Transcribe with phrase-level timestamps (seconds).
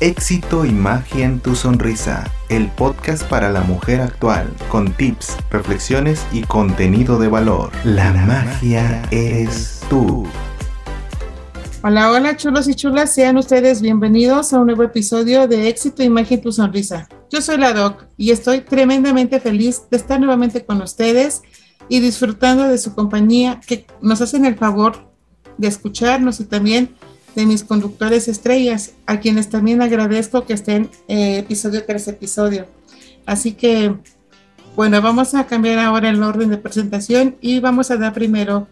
[0.00, 6.26] Éxito y magia en tu sonrisa, el podcast para la mujer actual, con tips, reflexiones
[6.32, 7.70] y contenido de valor.
[7.84, 10.26] La, magia es tú.
[11.82, 16.38] Hola, hola chulos y chulas, sean ustedes bienvenidos a un nuevo episodio de Éxito, y
[16.38, 17.06] tu sonrisa.
[17.28, 21.42] Yo soy la Doc y estoy tremendamente feliz de estar nuevamente con ustedes
[21.90, 25.12] y disfrutando de su compañía que nos hacen el favor
[25.58, 26.94] de escucharnos y también
[27.34, 32.66] de mis conductores estrellas, a quienes también agradezco que estén eh, episodio tras episodio.
[33.26, 33.94] Así que,
[34.76, 38.68] bueno, vamos a cambiar ahora el orden de presentación y vamos a dar primero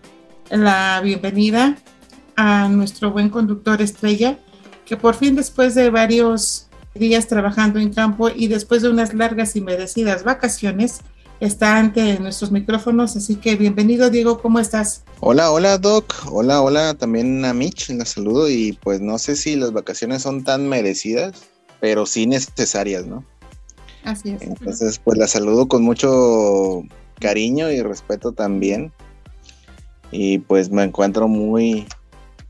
[0.51, 1.77] la bienvenida
[2.37, 4.39] a nuestro buen conductor estrella,
[4.85, 9.57] que por fin después de varios días trabajando en campo y después de unas largas
[9.57, 11.01] y merecidas vacaciones,
[11.41, 13.17] está ante nuestros micrófonos.
[13.17, 15.05] Así que bienvenido, Diego, ¿cómo estás?
[15.21, 16.15] Hola, hola, Doc.
[16.31, 18.49] Hola, hola, también a Mitch, la saludo.
[18.49, 21.43] Y pues no sé si las vacaciones son tan merecidas,
[21.81, 23.25] pero sí necesarias, ¿no?
[24.05, 24.43] Así es.
[24.43, 26.83] Entonces, pues la saludo con mucho
[27.21, 28.93] cariño y respeto también.
[30.11, 31.87] Y pues me encuentro muy,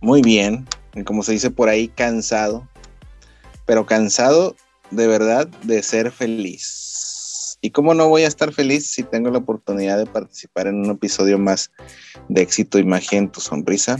[0.00, 0.66] muy bien.
[1.04, 2.66] como se dice por ahí, cansado.
[3.66, 4.56] Pero cansado
[4.90, 6.87] de verdad de ser feliz
[7.60, 10.90] y cómo no voy a estar feliz si tengo la oportunidad de participar en un
[10.90, 11.70] episodio más
[12.28, 13.98] de éxito imagen en tu sonrisa.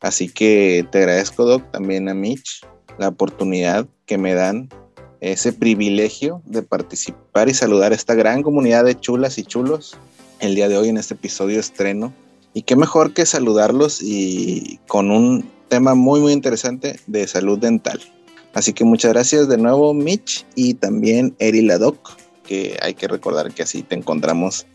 [0.00, 2.60] Así que te agradezco, Doc, también a Mitch,
[2.98, 4.68] la oportunidad que me dan,
[5.20, 9.96] ese privilegio de participar y saludar a esta gran comunidad de chulas y chulos
[10.40, 12.12] el día de hoy en este episodio estreno.
[12.52, 18.00] Y qué mejor que saludarlos y con un tema muy, muy interesante de salud dental.
[18.52, 23.52] Así que muchas gracias de nuevo, Mitch, y también Eri Ladoc que hay que recordar
[23.52, 24.66] que así te encontramos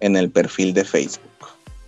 [0.00, 1.22] en el perfil de Facebook.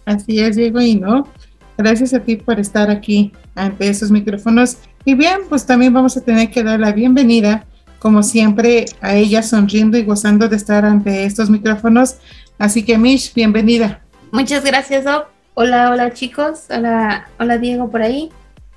[0.06, 1.28] Así es, Diego, y no,
[1.76, 4.78] gracias a ti por estar aquí ante esos micrófonos.
[5.04, 7.66] Y bien, pues también vamos a tener que dar la bienvenida,
[7.98, 12.16] como siempre, a ella sonriendo y gozando de estar ante estos micrófonos.
[12.58, 14.02] Así que, Mish, bienvenida.
[14.32, 15.26] Muchas gracias, Doc.
[15.54, 16.64] Hola, hola chicos.
[16.68, 18.30] Hola, hola Diego por ahí.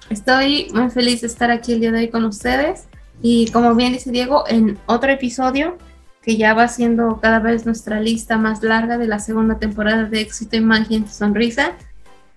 [0.09, 2.83] Estoy muy feliz de estar aquí el día de hoy con ustedes.
[3.21, 5.77] Y como bien dice Diego, en otro episodio
[6.27, 10.19] que ya va siendo cada vez nuestra lista más larga de la segunda temporada de
[10.19, 11.71] Éxito, Imagen Sonrisa.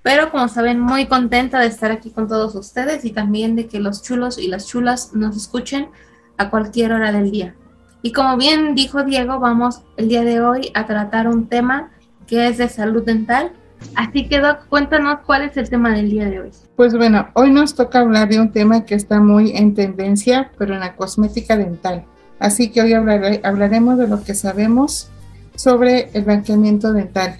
[0.05, 3.81] Pero como saben, muy contenta de estar aquí con todos ustedes y también de que
[3.81, 5.89] los chulos y las chulas nos escuchen
[6.39, 7.57] a cualquier hora del día.
[8.01, 11.91] Y como bien dijo Diego, vamos el día de hoy a tratar un tema
[12.29, 13.51] que es de salud dental.
[13.97, 16.51] Así que Doc, cuéntanos cuál es el tema del día de hoy.
[16.77, 20.75] Pues bueno, hoy nos toca hablar de un tema que está muy en tendencia, pero
[20.75, 22.05] en la cosmética dental.
[22.41, 25.09] Así que hoy hablaremos de lo que sabemos
[25.55, 27.39] sobre el blanqueamiento dental,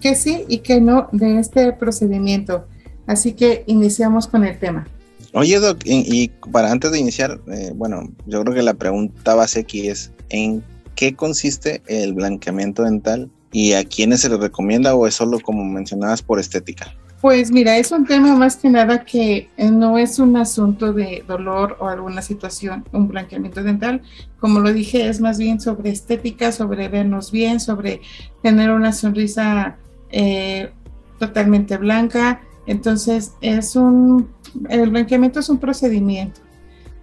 [0.00, 2.66] que sí y que no de este procedimiento.
[3.06, 4.86] Así que iniciamos con el tema.
[5.34, 9.60] Oye, Doc, y, para antes de iniciar, eh, bueno, yo creo que la pregunta base
[9.60, 10.62] aquí es, ¿en
[10.94, 15.64] qué consiste el blanqueamiento dental y a quiénes se le recomienda o es solo como
[15.64, 16.94] mencionabas por estética?
[17.20, 21.24] Pues mira, es un tema más que nada que eh, no es un asunto de
[21.26, 24.02] dolor o alguna situación, un blanqueamiento dental.
[24.38, 28.02] Como lo dije, es más bien sobre estética, sobre vernos bien, sobre
[28.40, 29.78] tener una sonrisa
[30.10, 30.70] eh,
[31.18, 32.40] totalmente blanca.
[32.66, 34.28] Entonces, es un,
[34.68, 36.40] el blanqueamiento es un procedimiento.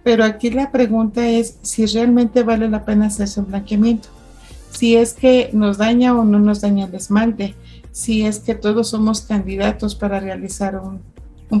[0.02, 4.08] Pero aquí la pregunta es si realmente vale la pena hacerse un blanqueamiento.
[4.70, 7.54] Si es que nos daña o no nos daña el esmalte
[7.96, 11.00] si es que todos somos candidatos para realizar un,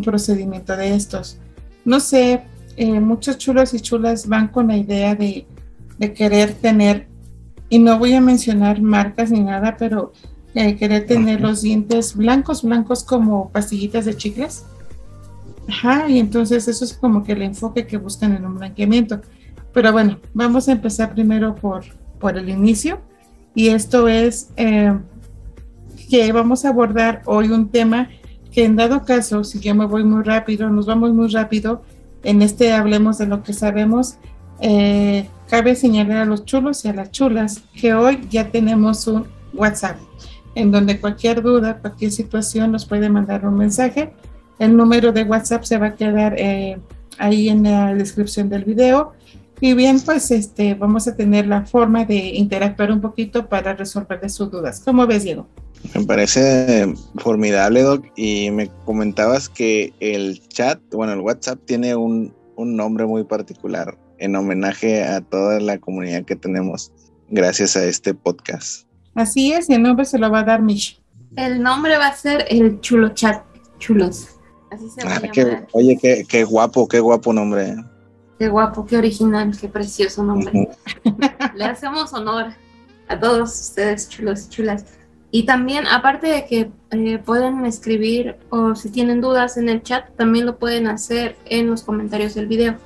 [0.02, 1.38] procedimiento de estos.
[1.86, 2.42] No sé,
[2.76, 5.46] eh, muchos chulos y chulas van con la idea de,
[6.14, 7.08] querer tener,
[7.70, 10.12] y no voy a mencionar marcas ni nada, pero
[10.54, 14.66] eh, querer tener los dientes blancos, blancos como pastillitas de chicles.
[15.66, 19.22] Ajá, y entonces eso es como que el enfoque que buscan en un blanqueamiento.
[19.72, 21.86] Pero bueno, vamos a empezar primero por,
[22.20, 23.00] por el inicio.
[23.54, 24.92] Y esto es eh,
[26.08, 28.08] que vamos a abordar hoy un tema
[28.52, 31.82] que en dado caso, si yo me voy muy rápido, nos vamos muy rápido,
[32.22, 34.16] en este hablemos de lo que sabemos,
[34.60, 39.26] eh, cabe señalar a los chulos y a las chulas que hoy ya tenemos un
[39.52, 39.98] WhatsApp,
[40.54, 44.14] en donde cualquier duda, cualquier situación nos puede mandar un mensaje.
[44.58, 46.78] El número de WhatsApp se va a quedar eh,
[47.18, 49.12] ahí en la descripción del video.
[49.60, 54.28] Y bien, pues este, vamos a tener la forma de interactuar un poquito para resolver
[54.30, 54.80] sus dudas.
[54.84, 55.46] ¿Cómo ves, Diego?
[55.96, 58.04] Me parece formidable, Doc.
[58.16, 64.36] Y me comentabas que el chat, bueno, el WhatsApp tiene un, nombre muy particular en
[64.36, 66.92] homenaje a toda la comunidad que tenemos
[67.28, 68.86] gracias a este podcast.
[69.14, 71.00] Así es, y el nombre se lo va a dar Mish.
[71.36, 73.42] El nombre va a ser el Chulo Chat,
[73.78, 74.28] chulos.
[74.70, 75.20] Así se ah,
[75.72, 77.74] oye, qué, qué, guapo, qué guapo nombre.
[78.38, 80.68] Qué guapo, qué original, qué precioso nombre.
[81.54, 82.52] Le hacemos honor
[83.08, 84.84] a todos ustedes, chulos y chulas.
[85.36, 90.08] Y también, aparte de que eh, pueden escribir o si tienen dudas en el chat,
[90.16, 92.76] también lo pueden hacer en los comentarios del video.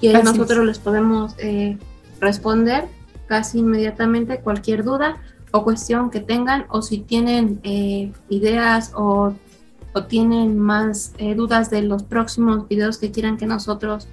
[0.00, 1.78] Y ahí nosotros les podemos eh,
[2.18, 2.88] responder
[3.28, 5.18] casi inmediatamente cualquier duda
[5.52, 9.32] o cuestión que tengan o si tienen eh, ideas o,
[9.92, 14.08] o, tienen más dudas de los próximos videos que quieran que nosotros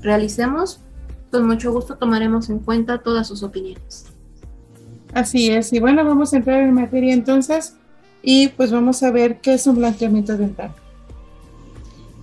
[0.00, 0.80] realicemos,
[1.30, 4.17] con mucho gusto tomaremos en cuenta todas sus opiniones.
[5.14, 7.74] Así es, y bueno, vamos a entrar en materia entonces
[8.22, 10.74] y pues vamos a ver qué es un blanqueamiento dental.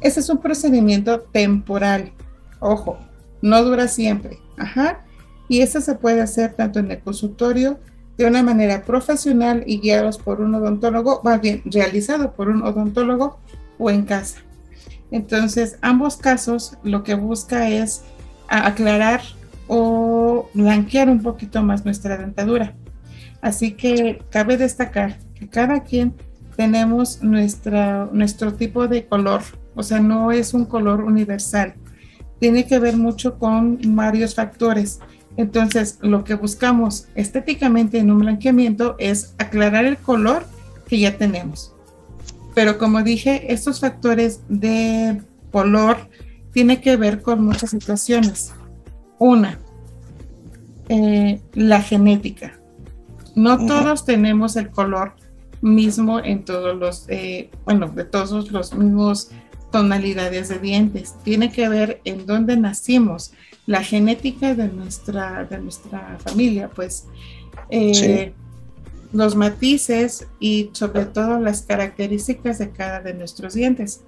[0.02, 2.12] Este es un procedimiento temporal,
[2.60, 2.98] ojo,
[3.42, 5.04] no dura siempre, ajá,
[5.48, 7.80] y este se puede hacer tanto en el consultorio
[8.18, 13.40] de una manera profesional y guiados por un odontólogo, más bien realizado por un odontólogo
[13.78, 14.40] o en casa.
[15.12, 18.04] Entonces, ambos casos lo que busca es
[18.48, 19.22] aclarar
[19.68, 22.76] o blanquear un poquito más nuestra dentadura.
[23.42, 26.14] Así que cabe destacar que cada quien
[26.56, 29.42] tenemos nuestra, nuestro tipo de color,
[29.76, 31.76] o sea, no es un color universal.
[32.40, 35.00] Tiene que ver mucho con varios factores.
[35.38, 40.46] Entonces, lo que buscamos estéticamente en un blanqueamiento es aclarar el color
[40.88, 41.74] que ya tenemos.
[42.54, 45.22] Pero como dije, estos factores de
[45.52, 45.98] color
[46.54, 48.54] tienen que ver con muchas situaciones.
[49.20, 49.60] Una,
[50.90, 52.60] eh, la genética.
[53.36, 55.14] No todos tenemos el color
[55.62, 59.32] mismo en todos los, eh, bueno, de todos los mismos
[59.72, 61.16] tonalidades de dientes.
[61.24, 63.34] Tiene que ver en dónde nacimos,
[63.66, 67.08] la genética de nuestra, de nuestra familia, pues.
[67.70, 68.34] Eh,
[69.12, 74.02] los matices y sobre todo las características de cada de nuestros dientes.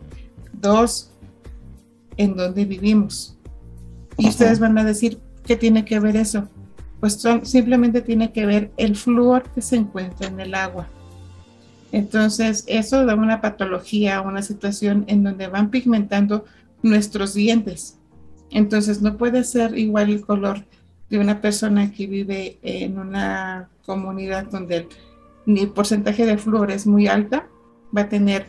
[0.53, 1.11] Dos,
[2.17, 3.36] en dónde vivimos.
[4.17, 6.49] Y ustedes van a decir, ¿qué tiene que ver eso?
[6.99, 10.87] Pues simplemente tiene que ver el flúor que se encuentra en el agua.
[11.91, 16.45] Entonces, eso da una patología, una situación en donde van pigmentando
[16.81, 17.97] nuestros dientes.
[18.51, 20.65] Entonces, no puede ser igual el color
[21.09, 24.87] de una persona que vive en una comunidad donde
[25.45, 27.47] el, porcentaje de flúor es muy alta,
[27.95, 28.47] va a tener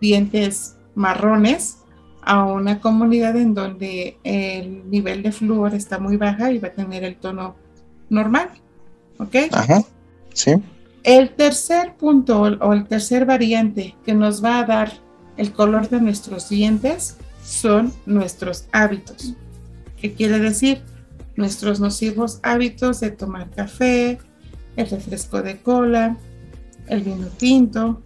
[0.00, 1.78] dientes marrones
[2.28, 6.72] a una comunidad en donde el nivel de flúor está muy baja y va a
[6.72, 7.56] tener el tono
[8.10, 8.50] normal.
[9.16, 9.34] ¿Ok?
[9.50, 9.82] Ajá,
[10.34, 10.52] sí.
[11.04, 14.92] El tercer punto o el tercer variante que nos va a dar
[15.38, 19.32] el color de nuestros dientes son nuestros hábitos.
[19.98, 20.82] ¿Qué quiere decir?
[21.34, 24.18] Nuestros nocivos hábitos de tomar café,
[24.76, 26.18] el refresco de cola,
[26.88, 28.02] el vino tinto.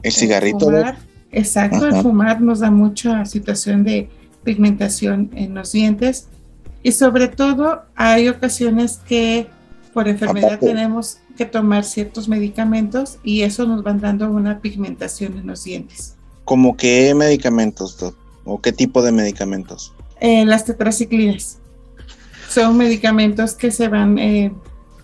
[0.00, 0.70] El cigarrito.
[1.34, 4.08] Exacto, el fumar nos da mucha situación de
[4.44, 6.28] pigmentación en los dientes
[6.82, 9.48] y sobre todo hay ocasiones que
[9.92, 15.48] por enfermedad tenemos que tomar ciertos medicamentos y eso nos van dando una pigmentación en
[15.48, 16.14] los dientes.
[16.44, 17.98] ¿Cómo qué medicamentos,
[18.44, 19.92] ¿O qué tipo de medicamentos?
[20.20, 21.58] Eh, las tetraciclinas.
[22.48, 24.52] Son medicamentos que se van, eh,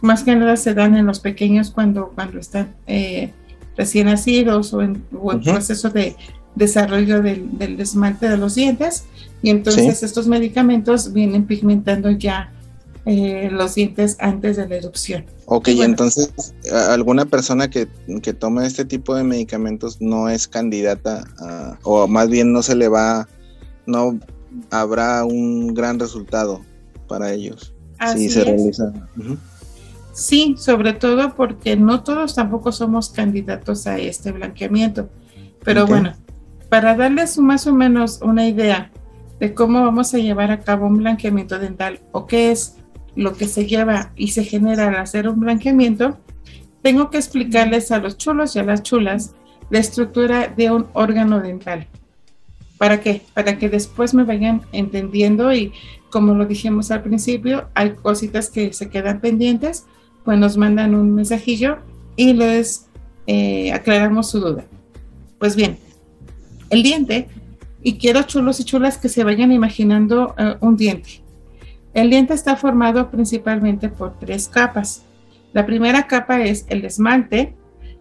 [0.01, 3.33] más que nada se dan en los pequeños cuando, cuando están eh,
[3.81, 5.03] recién nacidos o en,
[5.43, 6.15] proceso de
[6.55, 9.05] desarrollo del, del, esmalte de los dientes.
[9.41, 12.53] Y entonces estos medicamentos vienen pigmentando ya
[13.07, 15.25] eh, los dientes antes de la erupción.
[15.47, 16.31] Ok, y entonces
[16.91, 17.89] alguna persona que,
[18.23, 21.25] que, tome este tipo de medicamentos no es candidata
[21.83, 23.27] o más bien no se le va,
[23.87, 24.21] no
[24.71, 26.61] habrá un gran resultado
[27.09, 27.73] para ellos
[28.15, 28.93] si se realiza.
[30.21, 35.09] Sí, sobre todo porque no todos tampoco somos candidatos a este blanqueamiento.
[35.65, 36.13] Pero bueno,
[36.69, 38.91] para darles más o menos una idea
[39.39, 42.77] de cómo vamos a llevar a cabo un blanqueamiento dental o qué es
[43.17, 46.19] lo que se lleva y se genera al hacer un blanqueamiento,
[46.83, 49.35] tengo que explicarles a los chulos y a las chulas
[49.71, 51.87] la estructura de un órgano dental.
[52.77, 53.23] ¿Para qué?
[53.33, 55.73] Para que después me vayan entendiendo y
[56.11, 59.87] como lo dijimos al principio, hay cositas que se quedan pendientes,
[60.25, 61.79] pues nos mandan un mensajillo
[62.17, 62.87] y les
[63.27, 64.65] eh, aclaramos su duda.
[65.39, 65.79] Pues bien,
[66.71, 67.29] el diente
[67.83, 71.23] y quiero chulos y chulas que se vayan imaginando eh, un diente.
[71.95, 75.05] El diente está formado principalmente por tres capas.
[75.53, 77.57] La primera capa es el esmalte,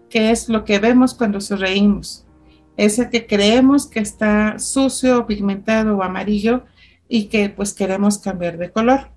[0.09, 2.25] que es lo que vemos cuando sonreímos.
[2.77, 6.63] Ese que creemos que está sucio, pigmentado o amarillo
[7.07, 9.09] y que pues queremos cambiar de color.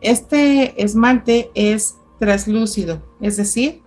[0.00, 3.82] Este esmalte es translúcido, es decir,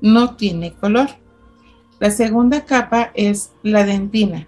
[0.00, 1.08] no tiene color.
[1.98, 4.46] La segunda capa es la dentina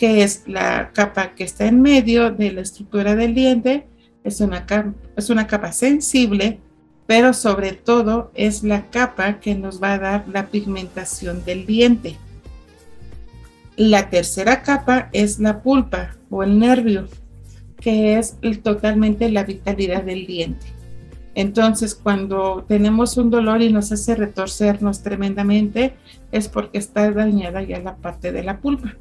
[0.00, 3.86] que es la capa que está en medio de la estructura del diente.
[4.24, 6.58] Es una, capa, es una capa sensible,
[7.06, 12.16] pero sobre todo es la capa que nos va a dar la pigmentación del diente.
[13.76, 17.06] La tercera capa es la pulpa o el nervio,
[17.78, 20.66] que es totalmente la vitalidad del diente.
[21.34, 25.94] Entonces, cuando tenemos un dolor y nos hace retorcernos tremendamente,
[26.32, 28.96] es porque está dañada ya la parte de la pulpa.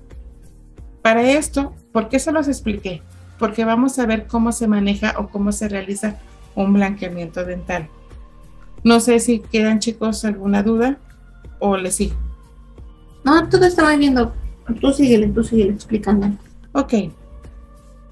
[1.02, 3.02] Para esto, ¿por qué se los expliqué?
[3.40, 6.18] Porque vamos a ver cómo se maneja o cómo se realiza
[6.56, 7.88] un blanqueamiento dental.
[8.84, 10.98] No sé si quedan chicos alguna duda
[11.60, 12.16] o les sigo.
[13.24, 14.16] No, todo muy bien,
[14.80, 16.28] Tú síguele, tú síguele explicando.
[16.74, 16.94] Ok.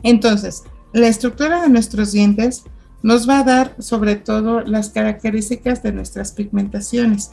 [0.04, 2.64] Entonces, la estructura de nuestros dientes
[3.04, 7.32] nos va a dar sobre todo las características de nuestras pigmentaciones.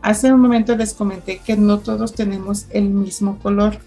[0.00, 3.78] Hace un momento les comenté que no todos tenemos el mismo color.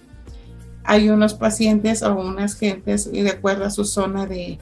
[0.83, 4.59] Hay unos pacientes o unas gentes, de acuerdo a su zona de,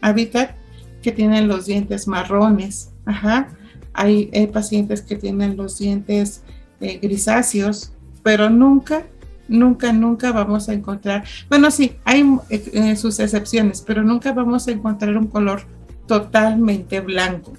[0.00, 0.56] hábitat,
[1.02, 2.90] que tienen los dientes marrones.
[3.04, 3.48] Ajá.
[3.92, 6.42] Hay, pacientes que tienen los dientes
[6.80, 9.04] eh, grisáceos, pero nunca
[9.50, 14.70] nunca, nunca vamos a encontrar, bueno, sí, hay eh, sus excepciones, pero nunca vamos a
[14.70, 15.62] encontrar un color
[16.06, 17.52] totalmente blanco.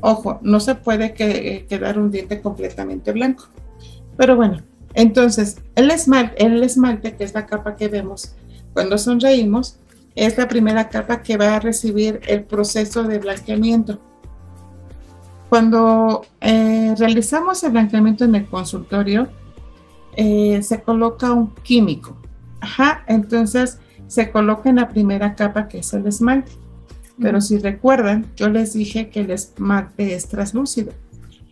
[0.00, 3.48] Ojo, no se puede eh, quedar un diente completamente blanco.
[4.16, 4.62] Pero bueno,
[4.94, 8.32] entonces el esmalte, el esmalte, que es la capa que vemos
[8.72, 9.78] cuando sonreímos,
[10.14, 14.00] es la primera capa que va a recibir el proceso de blanqueamiento.
[15.48, 19.28] Cuando eh, realizamos el blanqueamiento en el consultorio,
[20.20, 22.16] eh, se coloca un químico.
[22.60, 26.50] Ajá, entonces se coloca en la primera capa que es el esmalte.
[27.20, 30.92] Pero si recuerdan, yo les dije que el esmalte es translúcido.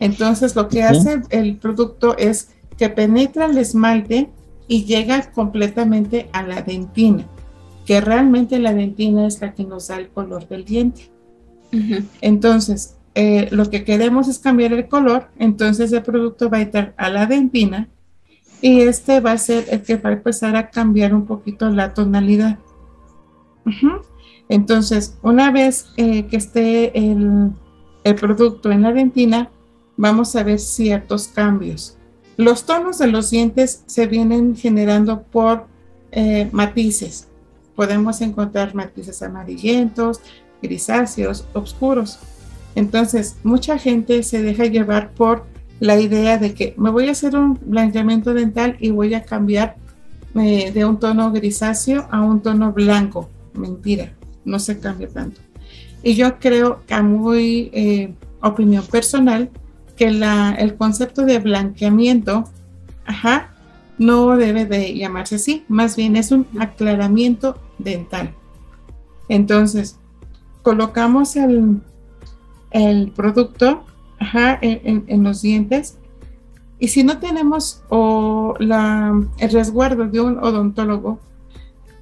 [0.00, 4.30] Entonces lo que hace el producto es que penetra el esmalte
[4.66, 7.24] y llega completamente a la dentina,
[7.84, 11.08] que realmente la dentina es la que nos da el color del diente.
[12.20, 16.94] Entonces, eh, lo que queremos es cambiar el color, entonces el producto va a entrar
[16.96, 17.88] a la dentina
[18.66, 21.94] y este va a ser el que va a empezar a cambiar un poquito la
[21.94, 22.58] tonalidad.
[24.48, 27.52] Entonces, una vez eh, que esté el,
[28.18, 29.50] producto en la dentina,
[29.96, 31.96] vamos a ver ciertos cambios.
[32.36, 35.66] Los tonos de los dientes se vienen generando por
[36.10, 37.28] eh, matices.
[37.76, 40.20] Podemos encontrar matices amarillentos,
[40.60, 42.18] grisáceos, oscuros.
[42.74, 45.44] Entonces, mucha gente se deja llevar por
[45.80, 49.76] la idea de que me voy a hacer un blanqueamiento dental y voy a cambiar
[50.34, 53.28] eh, de un tono grisáceo a un tono blanco.
[53.54, 54.12] Mentira,
[54.44, 55.40] no se cambia tanto.
[56.02, 59.50] Y yo creo que a muy eh, opinión personal
[59.96, 62.44] que la, el concepto de blanqueamiento,
[63.98, 68.34] no debe de llamarse así, más bien es un aclaramiento dental.
[69.28, 69.98] Entonces,
[70.62, 71.80] colocamos el,
[72.70, 73.84] el producto
[74.18, 75.98] ajá, en, los dientes.
[76.78, 81.20] Y si no tenemos o la, el resguardo de un odontólogo,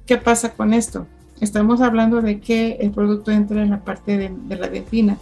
[0.05, 1.07] ¿qué pasa con esto?
[1.39, 5.17] Estamos hablando de que el producto entra en la parte de, la dentina.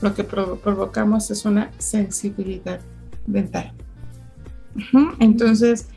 [0.00, 2.80] Lo que provocamos es una sensibilidad
[3.26, 3.72] dental.
[5.18, 5.88] Entonces,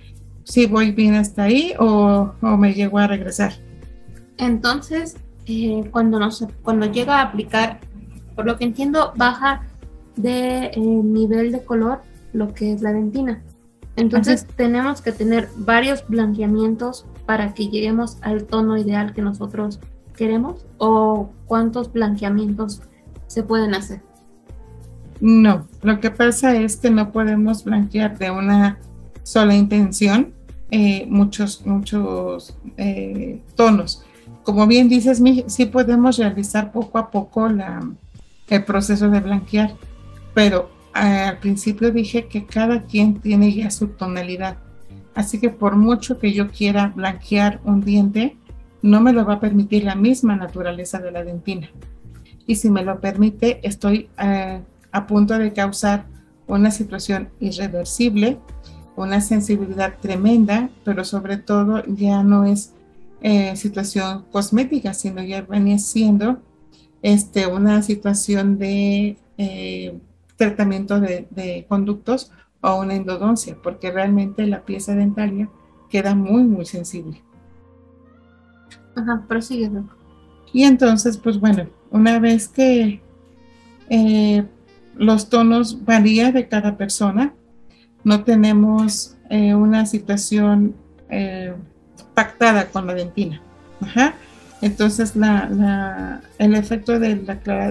[0.44, 3.54] si voy bien hasta ahí o, me llego a regresar.
[4.38, 7.80] Entonces, eh, cuando, nos, cuando llega a aplicar,
[8.36, 9.64] por lo que entiendo, baja
[10.15, 12.01] de eh, nivel de color
[12.34, 13.41] lo que es la dentina.
[13.96, 19.79] Entonces tenemos que tener varios blanqueamientos para que lleguemos al tono ideal que nosotros
[20.15, 22.82] queremos o cuántos blanqueamientos
[23.27, 24.01] se pueden hacer.
[25.20, 28.79] No, lo que pasa es que no podemos blanquear de una
[29.22, 30.34] sola intención
[30.72, 34.03] eh, muchos, muchos eh, tonos.
[34.43, 37.88] Como bien dices, sí podemos realizar poco a poco la,
[38.50, 39.75] el proceso de blanquear
[40.34, 44.58] pero eh, al principio dije que cada quien tiene ya su tonalidad.
[45.16, 48.38] Así que por mucho que yo quiera blanquear un diente,
[48.82, 51.70] no me lo va a permitir la misma naturaleza de la dentina.
[52.46, 54.62] Y si me lo permite, estoy eh,
[54.92, 56.06] a punto de causar
[56.48, 58.38] una situación irreversible,
[58.96, 62.74] una sensibilidad tremenda, pero sobre todo ya no es
[63.22, 66.42] eh, situación cosmética, sino ya venía siendo
[67.02, 69.18] este, una situación de
[70.46, 72.32] tratamiento de, conductos
[72.62, 75.50] o una endodoncia, porque realmente la pieza dentaria
[75.90, 77.22] queda muy, muy sensible.
[78.96, 79.70] Ajá, prosigue.
[80.52, 83.02] Y entonces, pues bueno, una vez que
[83.90, 84.46] eh,
[84.96, 87.34] los tonos varían de cada persona,
[88.04, 90.76] no tenemos eh, una situación
[91.10, 91.54] eh,
[92.14, 93.42] pactada con la dentina.
[93.82, 94.16] Ajá.
[94.62, 97.26] Entonces la, el efecto del,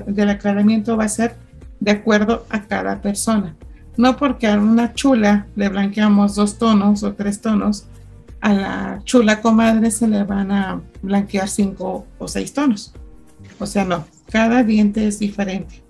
[0.06, 1.36] del aclaramiento va a ser
[1.82, 3.56] de acuerdo a cada persona.
[3.96, 7.86] No porque a una chula le blanqueamos dos tonos o tres tonos,
[8.40, 12.92] a la chula comadre se le van a blanquear cinco o seis tonos.
[13.58, 15.82] O sea, no, cada diente es diferente.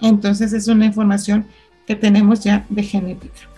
[0.00, 1.46] Entonces es una información
[1.84, 3.48] que tenemos ya de genética.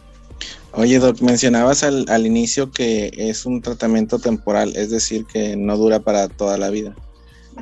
[0.73, 5.77] Oye, Doc, mencionabas al, al, inicio que es un tratamiento temporal, es decir, que no
[5.77, 6.95] dura para toda la vida.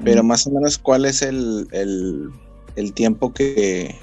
[0.05, 3.95] Pero más o menos, ¿cuál es el, el, tiempo que,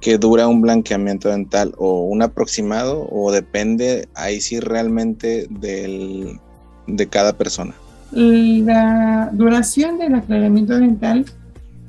[0.00, 1.74] que, dura un blanqueamiento dental?
[1.78, 3.08] ¿O un aproximado?
[3.10, 6.38] ¿O depende ahí sí realmente del,
[6.86, 7.74] de cada persona?
[8.12, 11.26] La duración del aclaramiento dental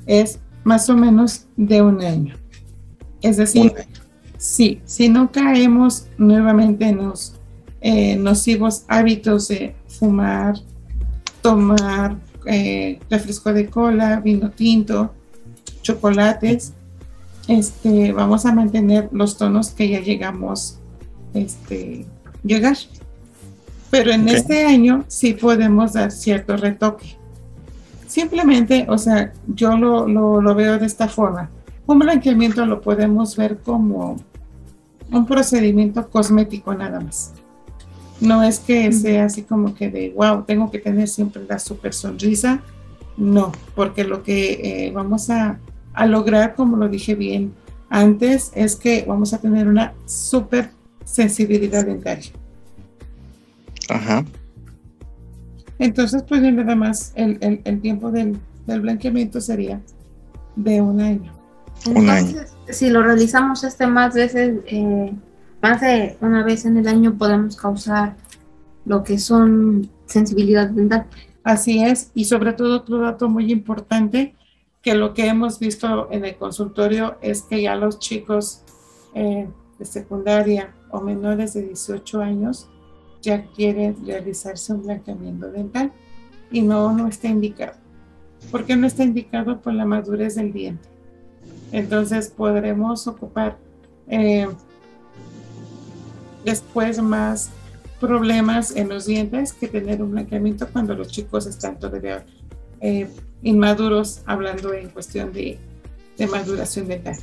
[0.06, 2.34] es más o menos de un año.
[3.22, 3.72] Es decir,
[4.36, 7.34] sí, si no caemos nuevamente en los
[7.80, 10.56] eh, nocivos hábitos de fumar,
[11.42, 12.16] tomar
[12.48, 15.12] eh, refresco de cola, vino tinto,
[15.82, 16.72] chocolates,
[17.46, 20.78] este, vamos a mantener los tonos que ya llegamos
[21.34, 22.06] este,
[22.42, 22.76] llegar.
[23.90, 27.16] Pero en este año sí podemos dar cierto retoque.
[28.06, 31.50] Simplemente, o sea, yo lo, lo veo de esta forma.
[31.86, 34.16] Un blanqueamiento lo podemos ver como
[35.10, 37.32] un procedimiento cosmético nada más.
[38.20, 41.94] No es que sea así como que de, wow, tengo que tener siempre la super
[41.94, 42.60] sonrisa.
[43.16, 45.58] No, porque lo que eh, vamos a,
[46.06, 47.52] lograr, como lo dije bien
[47.90, 50.70] antes, es que vamos a tener una super
[51.04, 52.30] sensibilidad dentaria.
[53.88, 54.24] Ajá.
[55.78, 59.80] Entonces, pues nada más el, tiempo del, blanqueamiento sería
[60.54, 61.32] de un año.
[61.86, 65.12] Entonces, si lo realizamos este más veces, eh,
[65.60, 68.16] más de una vez en el año podemos causar
[68.84, 71.06] lo que son sensibilidad dental.
[71.44, 74.34] Así es, y sobre todo otro dato muy importante,
[74.82, 78.62] que lo que hemos visto en el consultorio es que ya los chicos
[79.14, 82.68] eh, de secundaria o menores de 18 años
[83.20, 85.92] ya quieren realizarse un blanqueamiento dental
[86.50, 87.74] y no, no está indicado.
[88.50, 89.60] ¿Por qué no está indicado?
[89.60, 90.88] Por la madurez del diente.
[91.72, 93.58] Entonces podremos ocupar
[94.06, 94.48] eh,
[96.48, 97.50] después más
[98.00, 102.24] problemas en los dientes que tener un blanqueamiento cuando los chicos están todavía
[102.80, 103.08] eh,
[103.42, 105.58] inmaduros, hablando en cuestión de,
[106.30, 107.16] maduración dental.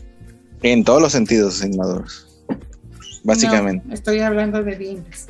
[0.62, 2.28] En todos los sentidos inmaduros,
[3.24, 3.94] básicamente.
[3.94, 5.28] estoy hablando de dientes.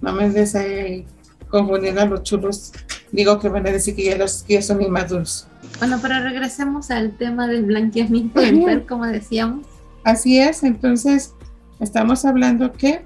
[0.00, 1.06] No me des ahí
[1.48, 2.72] confundiendo a los chulos.
[3.10, 5.46] Digo que van a decir que ya, los, que son inmaduros.
[5.78, 9.66] Bueno, pero regresemos al tema del blanqueamiento dental, como decíamos.
[10.04, 11.34] Así es, entonces
[11.80, 13.04] estamos hablando que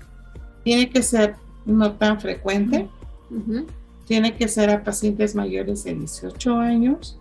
[0.64, 2.88] tiene que ser no tan frecuente,
[4.06, 7.18] tiene que ser a pacientes mayores de 18 años.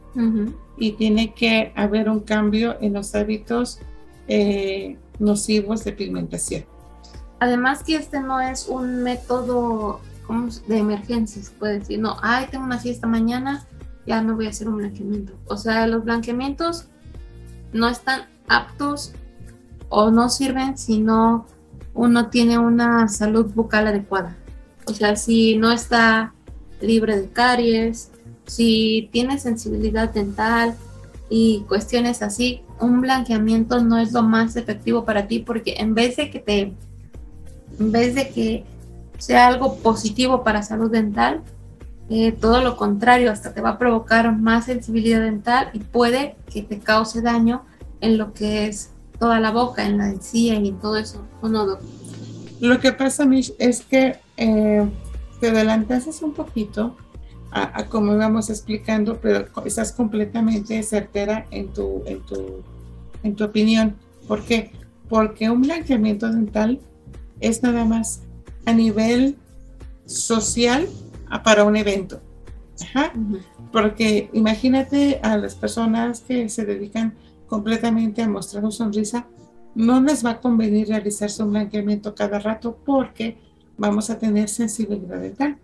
[0.77, 3.80] Y tiene que haber un cambio en los hábitos
[4.27, 6.65] eh, nocivos de pigmentación.
[7.39, 10.01] Además que este no es un método
[10.67, 13.65] de emergencias, puede decir, no, ay, tengo una fiesta mañana,
[14.06, 15.34] ya no voy a hacer un blanqueamiento.
[15.45, 16.88] O sea, los blanqueamientos
[17.73, 19.13] no están aptos
[19.89, 21.45] o no sirven si no
[21.93, 24.38] uno tiene una salud bucal adecuada.
[24.86, 26.34] O sea, si no está
[26.82, 28.12] libre de caries,
[28.45, 30.75] si tiene sensibilidad dental
[31.30, 36.17] y cuestiones así, un blanqueamiento no es lo más efectivo para ti porque en vez
[36.17, 36.73] de que te,
[37.80, 38.65] en vez de que
[39.17, 41.41] sea algo positivo para salud dental,
[42.10, 46.62] eh, todo lo contrario, hasta te va a provocar más sensibilidad dental y puede que
[46.62, 47.63] te cause daño
[48.01, 48.90] en lo que es
[49.21, 51.23] toda la boca, en la encía y en todo eso.
[51.43, 51.77] ¿O no,
[52.60, 54.84] Lo que pasa, Mish, es que eh,
[55.39, 56.97] te adelantaste un poquito
[57.51, 62.63] a, como íbamos explicando, pero estás completamente certera en tu, en tu,
[63.21, 63.95] en tu opinión.
[64.27, 64.71] ¿Por qué?
[65.07, 66.79] Porque un blanqueamiento dental
[67.41, 68.21] es nada más
[68.65, 69.38] a nivel
[70.07, 70.88] social
[71.43, 72.19] para un evento.
[73.71, 77.13] Porque imagínate a las personas que se dedican
[77.51, 79.27] completamente a mostrar una sonrisa,
[79.75, 83.37] no les va a convenir realizarse un blanqueamiento cada rato porque
[83.77, 85.57] vamos a tener sensibilidad dental.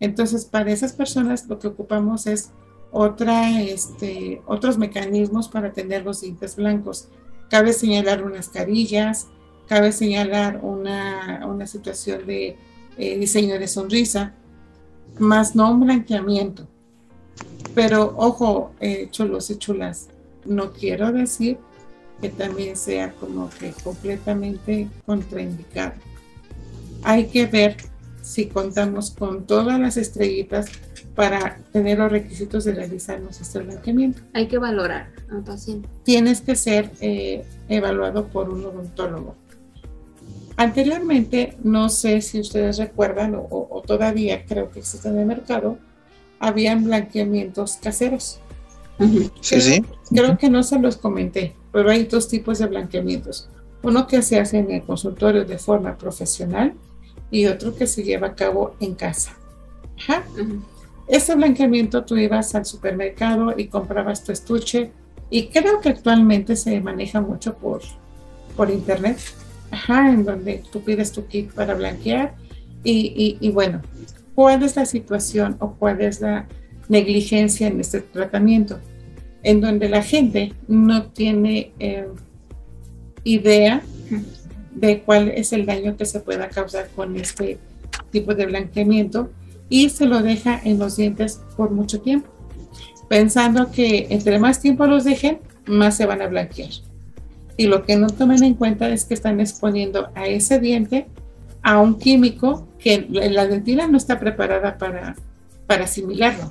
[0.00, 2.50] Entonces, para esas personas lo que ocupamos es
[2.90, 7.06] otra, este, otros mecanismos para tener los dientes blancos.
[7.48, 9.28] Cabe señalar unas carillas,
[9.68, 12.56] cabe señalar una, una situación de
[12.98, 14.34] eh, diseño de sonrisa,
[15.20, 16.66] más no un blanqueamiento.
[17.72, 20.08] Pero ojo, eh, chulos y chulas,
[20.44, 21.58] no quiero decir
[22.20, 25.94] que también sea como que completamente contraindicado.
[27.02, 27.76] hay que ver
[28.22, 30.66] si contamos con todas las estrellitas
[31.14, 34.22] para tener los requisitos de realizarnos este blanqueamiento.
[34.34, 35.88] Hay que valorar al paciente.
[36.04, 39.34] Tienes que ser eh, evaluado por un odontólogo.
[40.56, 45.78] Anteriormente, no sé si ustedes recuerdan o, o todavía creo que existe en el mercado,
[46.38, 48.40] habían blanqueamientos caseros.
[49.40, 49.84] Sí, sí.
[50.10, 53.48] Creo que no se los comenté, pero hay dos tipos de blanqueamientos.
[53.82, 56.74] Uno que se hace en el consultorio de forma profesional
[57.30, 59.36] y otro que se lleva a cabo en casa.
[59.98, 60.24] Ajá.
[61.08, 64.92] Este blanqueamiento tú ibas al supermercado y comprabas tu estuche
[65.30, 67.80] y creo que actualmente se maneja mucho por,
[68.56, 69.18] por internet,
[69.70, 72.34] Ajá, en donde tú pides tu kit para blanquear
[72.82, 73.82] y, y, y bueno,
[74.34, 76.48] ¿cuál es la situación o cuál es la
[76.88, 78.80] negligencia en este tratamiento?
[79.42, 82.06] En donde la gente no tiene eh,
[83.24, 83.82] idea
[84.74, 87.58] de cuál es el daño que se pueda causar con este
[88.10, 89.30] tipo de blanqueamiento
[89.68, 92.28] y se lo deja en los dientes por mucho tiempo,
[93.08, 96.70] pensando que entre más tiempo los dejen, más se van a blanquear.
[97.56, 101.06] Y lo que no toman en cuenta es que están exponiendo a ese diente
[101.62, 105.14] a un químico que la dentina no está preparada para,
[105.66, 106.50] para asimilarlo.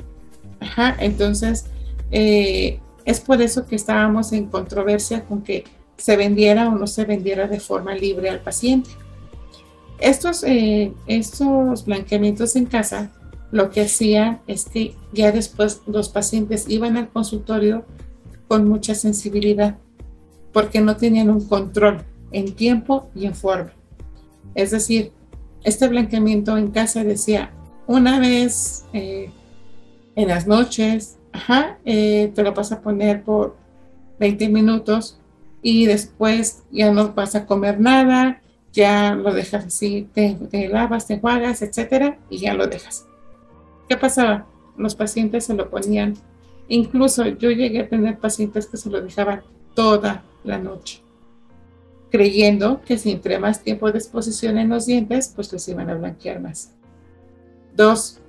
[0.99, 1.65] Entonces,
[2.11, 5.63] eh, es por eso que estábamos en controversia con que
[5.97, 8.89] se vendiera o no se vendiera de forma libre al paciente.
[9.99, 13.11] Estos, eh, estos blanqueamientos en casa
[13.51, 17.85] lo que hacían es que ya después los pacientes iban al consultorio
[18.47, 19.77] con mucha sensibilidad
[20.53, 23.73] porque no tenían un control en tiempo y en forma.
[24.55, 25.11] Es decir,
[25.63, 27.51] este blanqueamiento en casa decía
[27.87, 29.31] una vez eh,
[30.15, 33.55] en las noches, ajá, eh, te lo vas a poner por
[34.19, 35.19] 20 minutos
[35.61, 40.37] y después ya no vas a comer nada, ya lo dejas así, te,
[40.69, 43.05] lavas, te enjuagas, etcétera, y ya lo dejas.
[43.87, 44.45] ¿Qué pasaba?
[44.77, 46.13] Los pacientes se lo ponían,
[46.67, 49.41] incluso yo llegué a tener pacientes que se lo dejaban
[49.73, 51.01] toda la noche,
[52.11, 55.95] creyendo que si entre más tiempo de exposición en los dientes, pues los iban a
[55.95, 56.75] blanquear más.
[57.75, 58.19] Dos,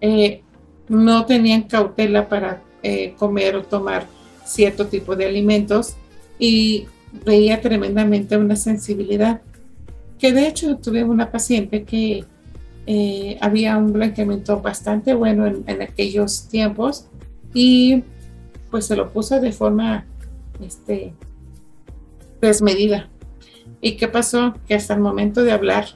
[0.00, 0.43] eh,
[0.88, 4.06] no tenían cautela para eh, comer o tomar
[4.44, 5.96] cierto tipo de alimentos
[6.38, 6.86] y
[7.24, 9.40] veía tremendamente una sensibilidad.
[10.18, 12.24] Que de hecho tuve una paciente que
[12.86, 17.06] eh, había un blanqueamiento bastante bueno en, aquellos tiempos
[17.54, 18.02] y
[18.70, 20.04] pues se lo puso de forma
[20.60, 21.14] este,
[22.40, 23.08] desmedida.
[23.80, 24.54] ¿Y qué pasó?
[24.66, 25.86] Que hasta el momento de hablar,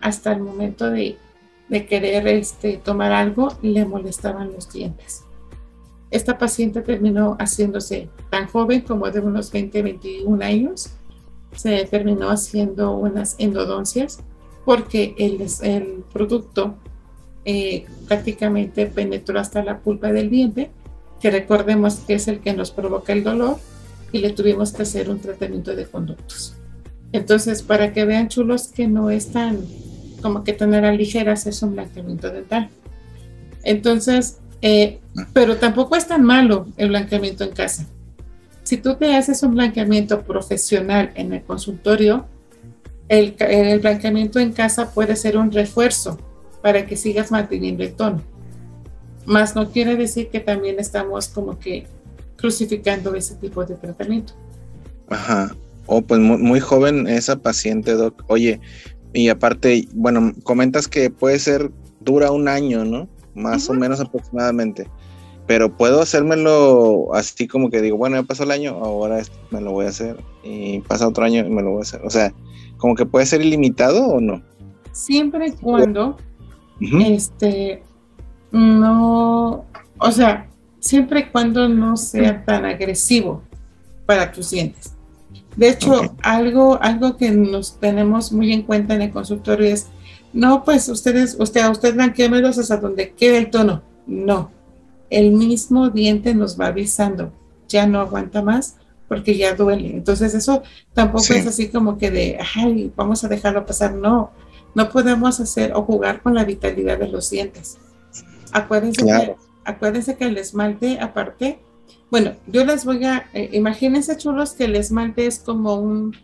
[0.00, 1.16] hasta el momento de,
[1.68, 5.24] de querer este, tomar algo, le molestaban los dientes.
[6.10, 10.90] Esta paciente terminó haciéndose tan joven como de unos 20, 21 años.
[11.54, 14.20] Se terminó haciendo unas endodoncias
[14.64, 16.76] porque el, producto
[17.44, 20.70] eh, prácticamente penetró hasta la pulpa del diente,
[21.20, 23.56] que recordemos que es el que nos provoca el dolor,
[24.12, 26.54] y le tuvimos que hacer un tratamiento de conductos.
[27.12, 29.58] Entonces, para que vean chulos que no es tan
[30.18, 32.68] como que tener a ligeras es un blanqueamiento dental.
[33.62, 35.00] Entonces, eh,
[35.32, 37.86] pero tampoco es tan malo el blanqueamiento en casa.
[38.62, 42.26] Si tú te haces un blanqueamiento profesional en el consultorio,
[43.08, 46.18] el, el blanqueamiento en casa puede ser un refuerzo
[46.62, 48.22] para que sigas manteniendo el tono.
[49.24, 51.86] Más no quiere decir que también estamos como que
[52.36, 54.32] crucificando ese tipo de tratamiento.
[55.08, 55.54] Ajá.
[55.86, 58.22] Oh, pues muy, muy, joven esa paciente, Doc.
[58.26, 58.60] Oye,
[59.12, 63.08] y aparte, bueno, comentas que puede ser, dura un año, ¿no?
[63.38, 64.88] más o menos aproximadamente.
[65.46, 69.72] Pero puedo hacérmelo así como que digo, bueno, ya pasó el año, ahora me lo
[69.72, 70.22] voy a hacer.
[70.42, 72.02] Y pasa otro año y me lo voy a hacer.
[72.04, 72.34] O sea,
[72.76, 74.42] como que puede ser ilimitado o no.
[74.92, 76.16] Siempre y cuando,
[76.80, 77.82] este,
[78.50, 79.64] no,
[79.98, 83.42] o sea, siempre y cuando no sea tan agresivo
[84.04, 84.97] para tus dientes.
[85.58, 89.88] De hecho, algo, algo que nos tenemos muy en cuenta en el consultorio es
[90.32, 93.82] no, pues ustedes, usted, a usted blanqueamelos hasta donde quede el tono.
[94.06, 94.52] No,
[95.10, 97.32] el mismo diente nos va avisando,
[97.68, 98.76] ya no aguanta más
[99.08, 99.90] porque ya duele.
[99.90, 100.62] Entonces eso
[100.94, 103.94] tampoco es así como que de, ay, vamos a dejarlo pasar.
[103.94, 104.30] No,
[104.76, 107.78] no podemos hacer o jugar con la vitalidad de los dientes.
[108.52, 111.58] Acuérdense, que, acuérdense que el esmalte aparte,
[112.10, 116.16] bueno, yo les voy a, eh, imagínense chulos que el esmalte es como un,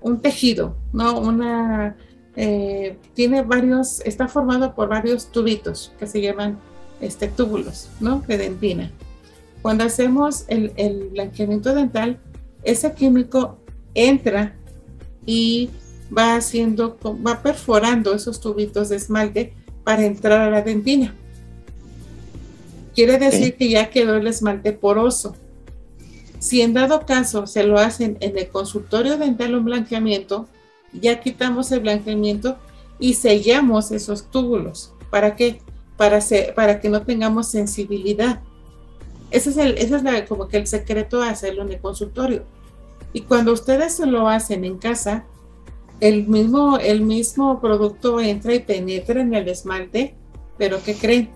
[0.00, 1.18] un tejido, ¿no?
[1.18, 1.96] Una
[2.36, 6.58] eh, tiene varios, está formado por varios tubitos que se llaman
[7.00, 8.22] este, túbulos, ¿no?
[8.26, 8.90] De dentina.
[9.62, 12.18] Cuando hacemos el, el blanqueamiento dental,
[12.62, 13.58] ese químico
[13.94, 14.54] entra
[15.26, 15.70] y
[16.16, 19.54] va haciendo, va perforando esos tubitos de esmalte
[19.84, 21.14] para entrar a la dentina.
[23.00, 25.34] Quiere decir que ya quedó el esmalte poroso.
[26.38, 30.50] Si en dado caso se lo hacen en el consultorio dental un blanqueamiento,
[30.92, 32.58] ya quitamos el blanqueamiento
[32.98, 34.92] y sellamos esos túbulos.
[35.08, 35.62] ¿Para qué?
[35.96, 36.18] Para,
[36.54, 38.42] para que no tengamos sensibilidad.
[39.30, 42.44] Ese es, el, ese es como que el secreto de hacerlo en el consultorio.
[43.14, 45.24] Y cuando ustedes se lo hacen en casa,
[46.00, 50.16] el mismo, el mismo producto entra y penetra en el esmalte,
[50.58, 51.30] pero ¿qué creen?